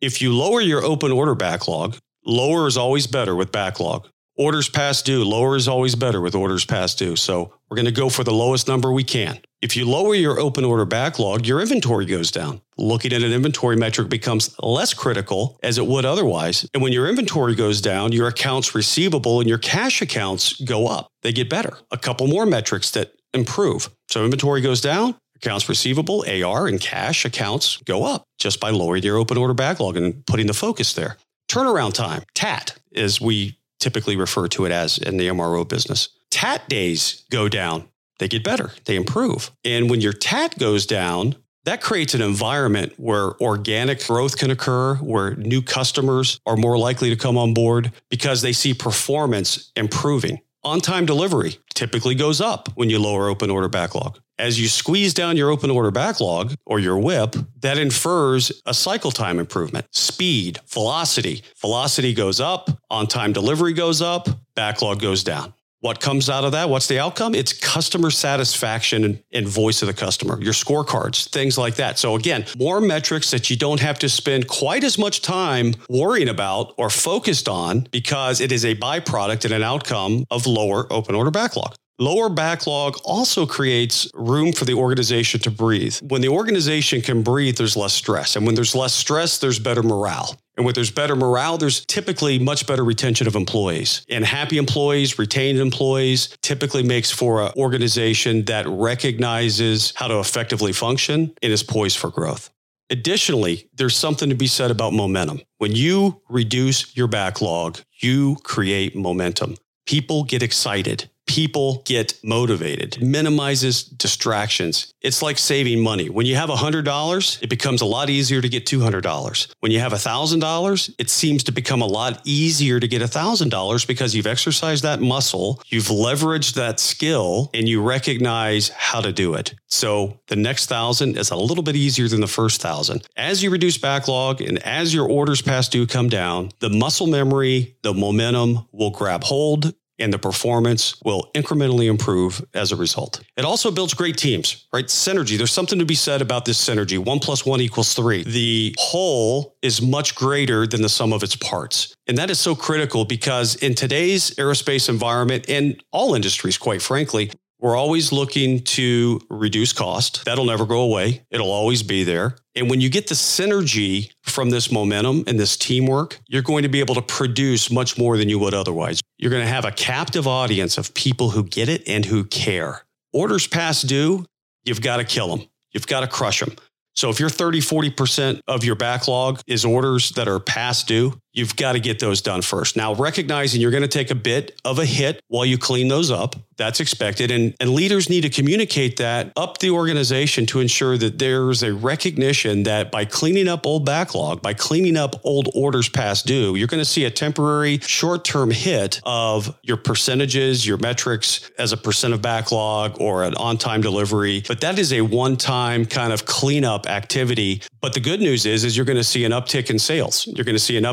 If 0.00 0.20
you 0.20 0.34
lower 0.34 0.60
your 0.60 0.84
open 0.84 1.12
order 1.12 1.34
backlog, 1.34 1.96
Lower 2.26 2.66
is 2.66 2.76
always 2.76 3.06
better 3.06 3.34
with 3.34 3.52
backlog. 3.52 4.08
Orders 4.36 4.68
past 4.68 5.06
due, 5.06 5.22
lower 5.24 5.54
is 5.54 5.68
always 5.68 5.94
better 5.94 6.20
with 6.20 6.34
orders 6.34 6.64
past 6.64 6.98
due. 6.98 7.14
So 7.14 7.52
we're 7.68 7.76
going 7.76 7.84
to 7.84 7.92
go 7.92 8.08
for 8.08 8.24
the 8.24 8.32
lowest 8.32 8.66
number 8.66 8.90
we 8.90 9.04
can. 9.04 9.38
If 9.62 9.76
you 9.76 9.88
lower 9.88 10.14
your 10.14 10.40
open 10.40 10.64
order 10.64 10.84
backlog, 10.84 11.46
your 11.46 11.60
inventory 11.60 12.04
goes 12.04 12.30
down. 12.30 12.60
Looking 12.76 13.12
at 13.12 13.22
an 13.22 13.32
inventory 13.32 13.76
metric 13.76 14.08
becomes 14.08 14.54
less 14.60 14.92
critical 14.92 15.58
as 15.62 15.78
it 15.78 15.86
would 15.86 16.04
otherwise. 16.04 16.68
And 16.74 16.82
when 16.82 16.92
your 16.92 17.08
inventory 17.08 17.54
goes 17.54 17.80
down, 17.80 18.10
your 18.10 18.26
accounts 18.26 18.74
receivable 18.74 19.38
and 19.38 19.48
your 19.48 19.58
cash 19.58 20.02
accounts 20.02 20.60
go 20.62 20.88
up. 20.88 21.08
They 21.22 21.32
get 21.32 21.48
better. 21.48 21.78
A 21.92 21.96
couple 21.96 22.26
more 22.26 22.44
metrics 22.44 22.90
that 22.92 23.12
improve. 23.34 23.88
So 24.08 24.24
inventory 24.24 24.60
goes 24.60 24.80
down, 24.80 25.14
accounts 25.36 25.68
receivable, 25.68 26.24
AR, 26.28 26.66
and 26.66 26.80
cash 26.80 27.24
accounts 27.24 27.76
go 27.78 28.04
up 28.04 28.24
just 28.38 28.60
by 28.60 28.70
lowering 28.70 29.04
your 29.04 29.16
open 29.16 29.38
order 29.38 29.54
backlog 29.54 29.96
and 29.96 30.26
putting 30.26 30.46
the 30.46 30.54
focus 30.54 30.94
there. 30.94 31.18
Turnaround 31.48 31.94
time, 31.94 32.22
TAT, 32.34 32.76
as 32.94 33.20
we 33.20 33.58
typically 33.80 34.16
refer 34.16 34.48
to 34.48 34.64
it 34.64 34.72
as 34.72 34.98
in 34.98 35.16
the 35.18 35.28
MRO 35.28 35.68
business. 35.68 36.08
TAT 36.30 36.68
days 36.68 37.24
go 37.30 37.48
down, 37.48 37.88
they 38.18 38.28
get 38.28 38.42
better, 38.42 38.72
they 38.86 38.96
improve. 38.96 39.50
And 39.64 39.90
when 39.90 40.00
your 40.00 40.12
TAT 40.12 40.58
goes 40.58 40.86
down, 40.86 41.36
that 41.64 41.80
creates 41.80 42.14
an 42.14 42.20
environment 42.20 42.94
where 42.96 43.40
organic 43.40 44.06
growth 44.06 44.36
can 44.36 44.50
occur, 44.50 44.96
where 44.96 45.34
new 45.36 45.62
customers 45.62 46.38
are 46.46 46.56
more 46.56 46.76
likely 46.76 47.10
to 47.10 47.16
come 47.16 47.38
on 47.38 47.54
board 47.54 47.92
because 48.10 48.42
they 48.42 48.52
see 48.52 48.74
performance 48.74 49.72
improving. 49.76 50.40
On 50.64 50.80
time 50.80 51.04
delivery 51.04 51.58
typically 51.74 52.14
goes 52.14 52.40
up 52.40 52.70
when 52.74 52.88
you 52.88 52.98
lower 52.98 53.28
open 53.28 53.50
order 53.50 53.68
backlog. 53.68 54.18
As 54.38 54.58
you 54.58 54.66
squeeze 54.68 55.12
down 55.12 55.36
your 55.36 55.50
open 55.50 55.70
order 55.70 55.90
backlog 55.90 56.54
or 56.64 56.80
your 56.80 56.98
WIP, 56.98 57.36
that 57.60 57.76
infers 57.76 58.50
a 58.64 58.72
cycle 58.72 59.10
time 59.10 59.38
improvement, 59.38 59.84
speed, 59.92 60.58
velocity. 60.66 61.42
Velocity 61.60 62.14
goes 62.14 62.40
up, 62.40 62.70
on 62.90 63.06
time 63.06 63.34
delivery 63.34 63.74
goes 63.74 64.00
up, 64.00 64.26
backlog 64.54 65.00
goes 65.02 65.22
down. 65.22 65.52
What 65.84 66.00
comes 66.00 66.30
out 66.30 66.44
of 66.44 66.52
that? 66.52 66.70
What's 66.70 66.86
the 66.86 66.98
outcome? 66.98 67.34
It's 67.34 67.52
customer 67.52 68.10
satisfaction 68.10 69.04
and, 69.04 69.22
and, 69.34 69.46
voice 69.46 69.82
of 69.82 69.86
the 69.86 69.92
customer, 69.92 70.42
your 70.42 70.54
scorecards, 70.54 71.28
things 71.28 71.58
like 71.58 71.74
that. 71.74 71.98
So, 71.98 72.16
again, 72.16 72.46
more 72.56 72.80
metrics 72.80 73.30
that 73.32 73.50
you 73.50 73.56
don't 73.58 73.80
have 73.80 73.98
to 73.98 74.08
spend 74.08 74.48
quite 74.48 74.82
as 74.82 74.96
much 74.96 75.20
time 75.20 75.74
worrying 75.90 76.30
about 76.30 76.72
or 76.78 76.88
focused 76.88 77.50
on 77.50 77.86
because 77.90 78.40
it 78.40 78.50
is 78.50 78.64
a 78.64 78.74
byproduct 78.74 79.44
and 79.44 79.52
an 79.52 79.62
outcome 79.62 80.24
of 80.30 80.46
lower 80.46 80.90
open 80.90 81.14
order 81.14 81.30
backlog. 81.30 81.74
Lower 82.00 82.28
backlog 82.28 82.96
also 83.04 83.46
creates 83.46 84.10
room 84.14 84.52
for 84.52 84.64
the 84.64 84.74
organization 84.74 85.38
to 85.40 85.50
breathe. 85.50 85.94
When 86.02 86.22
the 86.22 86.28
organization 86.28 87.00
can 87.00 87.22
breathe, 87.22 87.56
there's 87.56 87.76
less 87.76 87.92
stress. 87.92 88.34
And 88.34 88.44
when 88.44 88.56
there's 88.56 88.74
less 88.74 88.92
stress, 88.92 89.38
there's 89.38 89.60
better 89.60 89.82
morale. 89.82 90.36
And 90.56 90.66
when 90.66 90.74
there's 90.74 90.90
better 90.90 91.14
morale, 91.14 91.56
there's 91.56 91.84
typically 91.86 92.40
much 92.40 92.66
better 92.66 92.82
retention 92.82 93.28
of 93.28 93.36
employees. 93.36 94.04
And 94.08 94.24
happy 94.24 94.58
employees, 94.58 95.20
retained 95.20 95.60
employees 95.60 96.36
typically 96.42 96.82
makes 96.82 97.12
for 97.12 97.42
an 97.42 97.52
organization 97.56 98.44
that 98.46 98.66
recognizes 98.66 99.92
how 99.94 100.08
to 100.08 100.18
effectively 100.18 100.72
function 100.72 101.32
and 101.42 101.52
is 101.52 101.62
poised 101.62 101.98
for 101.98 102.10
growth. 102.10 102.50
Additionally, 102.90 103.68
there's 103.72 103.96
something 103.96 104.30
to 104.30 104.34
be 104.34 104.48
said 104.48 104.72
about 104.72 104.94
momentum. 104.94 105.42
When 105.58 105.72
you 105.72 106.22
reduce 106.28 106.96
your 106.96 107.06
backlog, 107.06 107.78
you 108.00 108.36
create 108.42 108.96
momentum. 108.96 109.56
People 109.86 110.24
get 110.24 110.42
excited 110.42 111.08
people 111.34 111.82
get 111.84 112.16
motivated, 112.22 113.02
minimizes 113.02 113.82
distractions. 113.82 114.94
It's 115.00 115.20
like 115.20 115.36
saving 115.36 115.82
money. 115.82 116.08
When 116.08 116.26
you 116.26 116.36
have 116.36 116.48
$100, 116.48 117.42
it 117.42 117.50
becomes 117.50 117.80
a 117.80 117.86
lot 117.86 118.08
easier 118.08 118.40
to 118.40 118.48
get 118.48 118.66
$200. 118.66 119.52
When 119.58 119.72
you 119.72 119.80
have 119.80 119.92
$1,000, 119.92 120.94
it 120.96 121.10
seems 121.10 121.42
to 121.42 121.50
become 121.50 121.82
a 121.82 121.86
lot 121.86 122.20
easier 122.24 122.78
to 122.78 122.86
get 122.86 123.02
$1,000 123.02 123.86
because 123.88 124.14
you've 124.14 124.28
exercised 124.28 124.84
that 124.84 125.00
muscle, 125.00 125.60
you've 125.66 125.86
leveraged 125.86 126.54
that 126.54 126.78
skill, 126.78 127.50
and 127.52 127.68
you 127.68 127.82
recognize 127.82 128.68
how 128.68 129.00
to 129.00 129.10
do 129.10 129.34
it. 129.34 129.54
So 129.66 130.20
the 130.28 130.36
next 130.36 130.66
thousand 130.66 131.18
is 131.18 131.32
a 131.32 131.36
little 131.36 131.64
bit 131.64 131.74
easier 131.74 132.06
than 132.06 132.20
the 132.20 132.28
first 132.28 132.62
thousand. 132.62 133.08
As 133.16 133.42
you 133.42 133.50
reduce 133.50 133.76
backlog 133.76 134.40
and 134.40 134.58
as 134.62 134.94
your 134.94 135.08
orders 135.10 135.42
past 135.42 135.72
due 135.72 135.88
come 135.88 136.08
down, 136.08 136.50
the 136.60 136.70
muscle 136.70 137.08
memory, 137.08 137.76
the 137.82 137.92
momentum 137.92 138.68
will 138.70 138.90
grab 138.90 139.24
hold 139.24 139.74
and 139.98 140.12
the 140.12 140.18
performance 140.18 141.00
will 141.04 141.30
incrementally 141.34 141.88
improve 141.88 142.44
as 142.54 142.72
a 142.72 142.76
result. 142.76 143.20
It 143.36 143.44
also 143.44 143.70
builds 143.70 143.94
great 143.94 144.16
teams, 144.16 144.66
right? 144.72 144.86
Synergy. 144.86 145.36
There's 145.36 145.52
something 145.52 145.78
to 145.78 145.84
be 145.84 145.94
said 145.94 146.22
about 146.22 146.44
this 146.44 146.62
synergy. 146.62 146.98
One 146.98 147.18
plus 147.18 147.46
one 147.46 147.60
equals 147.60 147.94
three. 147.94 148.24
The 148.24 148.74
whole 148.78 149.56
is 149.62 149.80
much 149.80 150.14
greater 150.14 150.66
than 150.66 150.82
the 150.82 150.88
sum 150.88 151.12
of 151.12 151.22
its 151.22 151.36
parts. 151.36 151.94
And 152.06 152.18
that 152.18 152.30
is 152.30 152.38
so 152.38 152.54
critical 152.54 153.04
because 153.04 153.54
in 153.56 153.74
today's 153.74 154.30
aerospace 154.32 154.88
environment 154.88 155.46
and 155.48 155.82
all 155.90 156.14
industries, 156.14 156.58
quite 156.58 156.82
frankly, 156.82 157.30
we're 157.64 157.76
always 157.76 158.12
looking 158.12 158.62
to 158.62 159.22
reduce 159.30 159.72
cost. 159.72 160.26
That'll 160.26 160.44
never 160.44 160.66
go 160.66 160.82
away. 160.82 161.22
It'll 161.30 161.50
always 161.50 161.82
be 161.82 162.04
there. 162.04 162.36
And 162.54 162.68
when 162.68 162.82
you 162.82 162.90
get 162.90 163.06
the 163.06 163.14
synergy 163.14 164.10
from 164.22 164.50
this 164.50 164.70
momentum 164.70 165.24
and 165.26 165.40
this 165.40 165.56
teamwork, 165.56 166.20
you're 166.28 166.42
going 166.42 166.64
to 166.64 166.68
be 166.68 166.80
able 166.80 166.94
to 166.96 167.00
produce 167.00 167.70
much 167.70 167.96
more 167.96 168.18
than 168.18 168.28
you 168.28 168.38
would 168.38 168.52
otherwise. 168.52 169.00
You're 169.16 169.30
going 169.30 169.44
to 169.44 169.48
have 169.48 169.64
a 169.64 169.70
captive 169.72 170.28
audience 170.28 170.76
of 170.76 170.92
people 170.92 171.30
who 171.30 171.42
get 171.42 171.70
it 171.70 171.88
and 171.88 172.04
who 172.04 172.24
care. 172.24 172.82
Orders 173.14 173.46
past 173.46 173.86
due, 173.86 174.26
you've 174.64 174.82
got 174.82 174.98
to 174.98 175.04
kill 175.04 175.34
them. 175.34 175.48
You've 175.72 175.86
got 175.86 176.00
to 176.00 176.06
crush 176.06 176.40
them. 176.40 176.54
So 176.94 177.08
if 177.08 177.18
you're 177.18 177.30
30, 177.30 177.60
40% 177.60 178.40
of 178.46 178.62
your 178.62 178.76
backlog 178.76 179.40
is 179.46 179.64
orders 179.64 180.10
that 180.10 180.28
are 180.28 180.38
past 180.38 180.86
due, 180.86 181.18
you've 181.34 181.56
got 181.56 181.72
to 181.72 181.80
get 181.80 181.98
those 181.98 182.22
done 182.22 182.40
first. 182.40 182.76
Now, 182.76 182.94
recognizing 182.94 183.60
you're 183.60 183.70
going 183.70 183.82
to 183.82 183.88
take 183.88 184.10
a 184.10 184.14
bit 184.14 184.58
of 184.64 184.78
a 184.78 184.86
hit 184.86 185.22
while 185.28 185.44
you 185.44 185.58
clean 185.58 185.88
those 185.88 186.10
up, 186.10 186.36
that's 186.56 186.80
expected. 186.80 187.30
And, 187.30 187.54
and 187.60 187.70
leaders 187.70 188.08
need 188.08 188.22
to 188.22 188.30
communicate 188.30 188.96
that 188.98 189.32
up 189.36 189.58
the 189.58 189.70
organization 189.70 190.46
to 190.46 190.60
ensure 190.60 190.96
that 190.98 191.18
there's 191.18 191.62
a 191.62 191.74
recognition 191.74 192.62
that 192.62 192.90
by 192.90 193.04
cleaning 193.04 193.48
up 193.48 193.66
old 193.66 193.84
backlog, 193.84 194.40
by 194.40 194.54
cleaning 194.54 194.96
up 194.96 195.16
old 195.24 195.48
orders 195.54 195.88
past 195.88 196.26
due, 196.26 196.54
you're 196.54 196.68
going 196.68 196.80
to 196.80 196.88
see 196.88 197.04
a 197.04 197.10
temporary 197.10 197.78
short 197.78 198.24
term 198.24 198.50
hit 198.50 199.00
of 199.04 199.56
your 199.62 199.76
percentages, 199.76 200.66
your 200.66 200.78
metrics 200.78 201.50
as 201.58 201.72
a 201.72 201.76
percent 201.76 202.14
of 202.14 202.22
backlog 202.22 203.00
or 203.00 203.24
an 203.24 203.34
on 203.34 203.58
time 203.58 203.80
delivery. 203.80 204.44
But 204.46 204.60
that 204.60 204.78
is 204.78 204.92
a 204.92 205.00
one 205.00 205.36
time 205.36 205.84
kind 205.84 206.12
of 206.12 206.24
cleanup 206.24 206.86
activity. 206.86 207.62
But 207.80 207.94
the 207.94 208.00
good 208.00 208.20
news 208.20 208.46
is, 208.46 208.64
is 208.64 208.76
you're 208.76 208.86
going 208.86 208.96
to 208.96 209.04
see 209.04 209.24
an 209.24 209.32
uptick 209.32 209.70
in 209.70 209.78
sales. 209.78 210.26
You're 210.26 210.44
going 210.44 210.54
to 210.54 210.60
see 210.60 210.76
an 210.76 210.84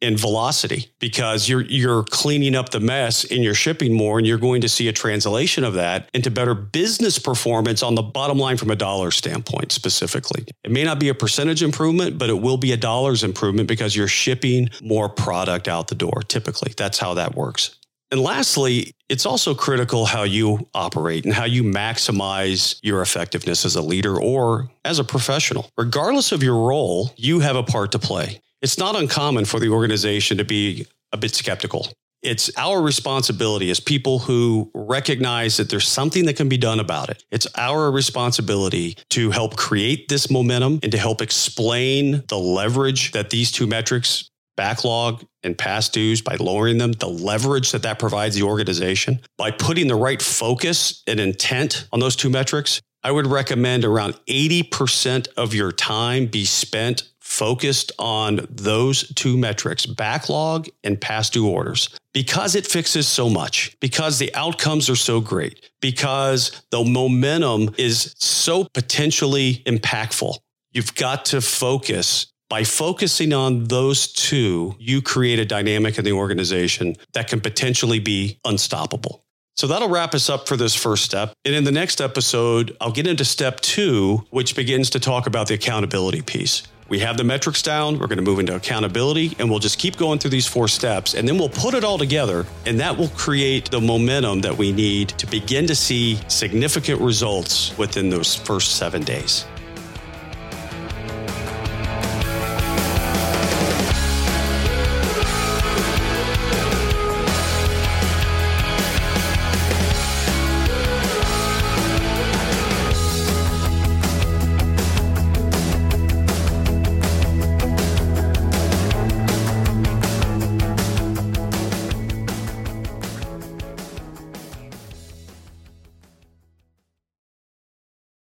in 0.00 0.16
velocity 0.16 0.90
because 0.98 1.48
you're 1.48 1.62
you're 1.62 2.04
cleaning 2.04 2.54
up 2.54 2.70
the 2.70 2.80
mess 2.80 3.24
and 3.24 3.44
you're 3.44 3.54
shipping 3.54 3.92
more 3.92 4.18
and 4.18 4.26
you're 4.26 4.38
going 4.38 4.60
to 4.60 4.68
see 4.68 4.88
a 4.88 4.92
translation 4.92 5.64
of 5.64 5.74
that 5.74 6.08
into 6.14 6.30
better 6.30 6.54
business 6.54 7.18
performance 7.18 7.82
on 7.82 7.94
the 7.94 8.02
bottom 8.02 8.38
line 8.38 8.56
from 8.56 8.70
a 8.70 8.76
dollar 8.76 9.10
standpoint 9.10 9.72
specifically. 9.72 10.44
It 10.64 10.70
may 10.70 10.84
not 10.84 10.98
be 10.98 11.08
a 11.08 11.14
percentage 11.14 11.62
improvement, 11.62 12.18
but 12.18 12.30
it 12.30 12.40
will 12.40 12.56
be 12.56 12.72
a 12.72 12.76
dollars 12.76 13.22
improvement 13.22 13.68
because 13.68 13.94
you're 13.94 14.08
shipping 14.08 14.70
more 14.82 15.08
product 15.08 15.68
out 15.68 15.88
the 15.88 15.94
door 15.94 16.22
typically. 16.28 16.72
That's 16.76 16.98
how 16.98 17.14
that 17.14 17.34
works. 17.34 17.76
And 18.10 18.20
lastly, 18.20 18.92
it's 19.08 19.24
also 19.24 19.54
critical 19.54 20.04
how 20.04 20.24
you 20.24 20.66
operate 20.74 21.24
and 21.24 21.32
how 21.32 21.44
you 21.44 21.62
maximize 21.62 22.78
your 22.82 23.02
effectiveness 23.02 23.64
as 23.64 23.76
a 23.76 23.82
leader 23.82 24.20
or 24.20 24.68
as 24.84 24.98
a 24.98 25.04
professional. 25.04 25.70
Regardless 25.78 26.32
of 26.32 26.42
your 26.42 26.66
role, 26.66 27.12
you 27.16 27.38
have 27.40 27.56
a 27.56 27.62
part 27.62 27.92
to 27.92 28.00
play. 28.00 28.40
It's 28.62 28.76
not 28.76 28.94
uncommon 28.94 29.46
for 29.46 29.58
the 29.58 29.70
organization 29.70 30.36
to 30.36 30.44
be 30.44 30.86
a 31.12 31.16
bit 31.16 31.34
skeptical. 31.34 31.88
It's 32.22 32.50
our 32.58 32.82
responsibility 32.82 33.70
as 33.70 33.80
people 33.80 34.18
who 34.18 34.70
recognize 34.74 35.56
that 35.56 35.70
there's 35.70 35.88
something 35.88 36.26
that 36.26 36.36
can 36.36 36.50
be 36.50 36.58
done 36.58 36.78
about 36.78 37.08
it. 37.08 37.24
It's 37.30 37.46
our 37.56 37.90
responsibility 37.90 38.98
to 39.10 39.30
help 39.30 39.56
create 39.56 40.08
this 40.08 40.30
momentum 40.30 40.80
and 40.82 40.92
to 40.92 40.98
help 40.98 41.22
explain 41.22 42.22
the 42.28 42.36
leverage 42.36 43.12
that 43.12 43.30
these 43.30 43.50
two 43.50 43.66
metrics, 43.66 44.28
backlog 44.58 45.24
and 45.42 45.56
past 45.56 45.94
dues, 45.94 46.20
by 46.20 46.36
lowering 46.36 46.76
them, 46.76 46.92
the 46.92 47.08
leverage 47.08 47.72
that 47.72 47.84
that 47.84 47.98
provides 47.98 48.34
the 48.34 48.42
organization, 48.42 49.20
by 49.38 49.50
putting 49.50 49.88
the 49.88 49.94
right 49.94 50.20
focus 50.20 51.02
and 51.06 51.18
intent 51.18 51.88
on 51.90 52.00
those 52.00 52.16
two 52.16 52.28
metrics. 52.28 52.82
I 53.02 53.12
would 53.12 53.26
recommend 53.26 53.86
around 53.86 54.12
80% 54.28 55.28
of 55.38 55.54
your 55.54 55.72
time 55.72 56.26
be 56.26 56.44
spent 56.44 57.04
focused 57.40 57.90
on 57.98 58.46
those 58.50 59.08
two 59.14 59.38
metrics, 59.38 59.86
backlog 59.86 60.68
and 60.84 61.00
past 61.00 61.32
due 61.32 61.48
orders, 61.48 61.88
because 62.12 62.54
it 62.54 62.66
fixes 62.66 63.08
so 63.08 63.30
much, 63.30 63.74
because 63.80 64.18
the 64.18 64.34
outcomes 64.34 64.90
are 64.90 64.94
so 64.94 65.22
great, 65.22 65.70
because 65.80 66.60
the 66.70 66.84
momentum 66.84 67.74
is 67.78 68.14
so 68.18 68.66
potentially 68.74 69.62
impactful. 69.64 70.36
You've 70.72 70.94
got 70.94 71.24
to 71.26 71.40
focus 71.40 72.26
by 72.50 72.62
focusing 72.62 73.32
on 73.32 73.64
those 73.64 74.12
two, 74.12 74.74
you 74.78 75.00
create 75.00 75.38
a 75.38 75.46
dynamic 75.46 75.96
in 75.96 76.04
the 76.04 76.12
organization 76.12 76.94
that 77.14 77.28
can 77.28 77.40
potentially 77.40 78.00
be 78.00 78.38
unstoppable. 78.44 79.24
So 79.56 79.66
that'll 79.66 79.88
wrap 79.88 80.14
us 80.14 80.28
up 80.28 80.46
for 80.46 80.58
this 80.58 80.74
first 80.74 81.04
step. 81.04 81.32
And 81.46 81.54
in 81.54 81.64
the 81.64 81.72
next 81.72 82.02
episode, 82.02 82.76
I'll 82.82 82.92
get 82.92 83.06
into 83.06 83.24
step 83.24 83.60
two, 83.60 84.26
which 84.28 84.54
begins 84.54 84.90
to 84.90 85.00
talk 85.00 85.26
about 85.26 85.46
the 85.46 85.54
accountability 85.54 86.20
piece. 86.20 86.64
We 86.90 86.98
have 86.98 87.16
the 87.16 87.22
metrics 87.22 87.62
down. 87.62 88.00
We're 88.00 88.08
going 88.08 88.18
to 88.18 88.24
move 88.24 88.40
into 88.40 88.56
accountability 88.56 89.36
and 89.38 89.48
we'll 89.48 89.60
just 89.60 89.78
keep 89.78 89.96
going 89.96 90.18
through 90.18 90.32
these 90.32 90.48
four 90.48 90.66
steps 90.66 91.14
and 91.14 91.26
then 91.26 91.38
we'll 91.38 91.48
put 91.48 91.72
it 91.74 91.84
all 91.84 91.96
together 91.96 92.44
and 92.66 92.80
that 92.80 92.98
will 92.98 93.10
create 93.10 93.70
the 93.70 93.80
momentum 93.80 94.40
that 94.40 94.58
we 94.58 94.72
need 94.72 95.10
to 95.10 95.26
begin 95.28 95.68
to 95.68 95.74
see 95.76 96.18
significant 96.26 97.00
results 97.00 97.78
within 97.78 98.10
those 98.10 98.34
first 98.34 98.74
seven 98.76 99.04
days. 99.04 99.46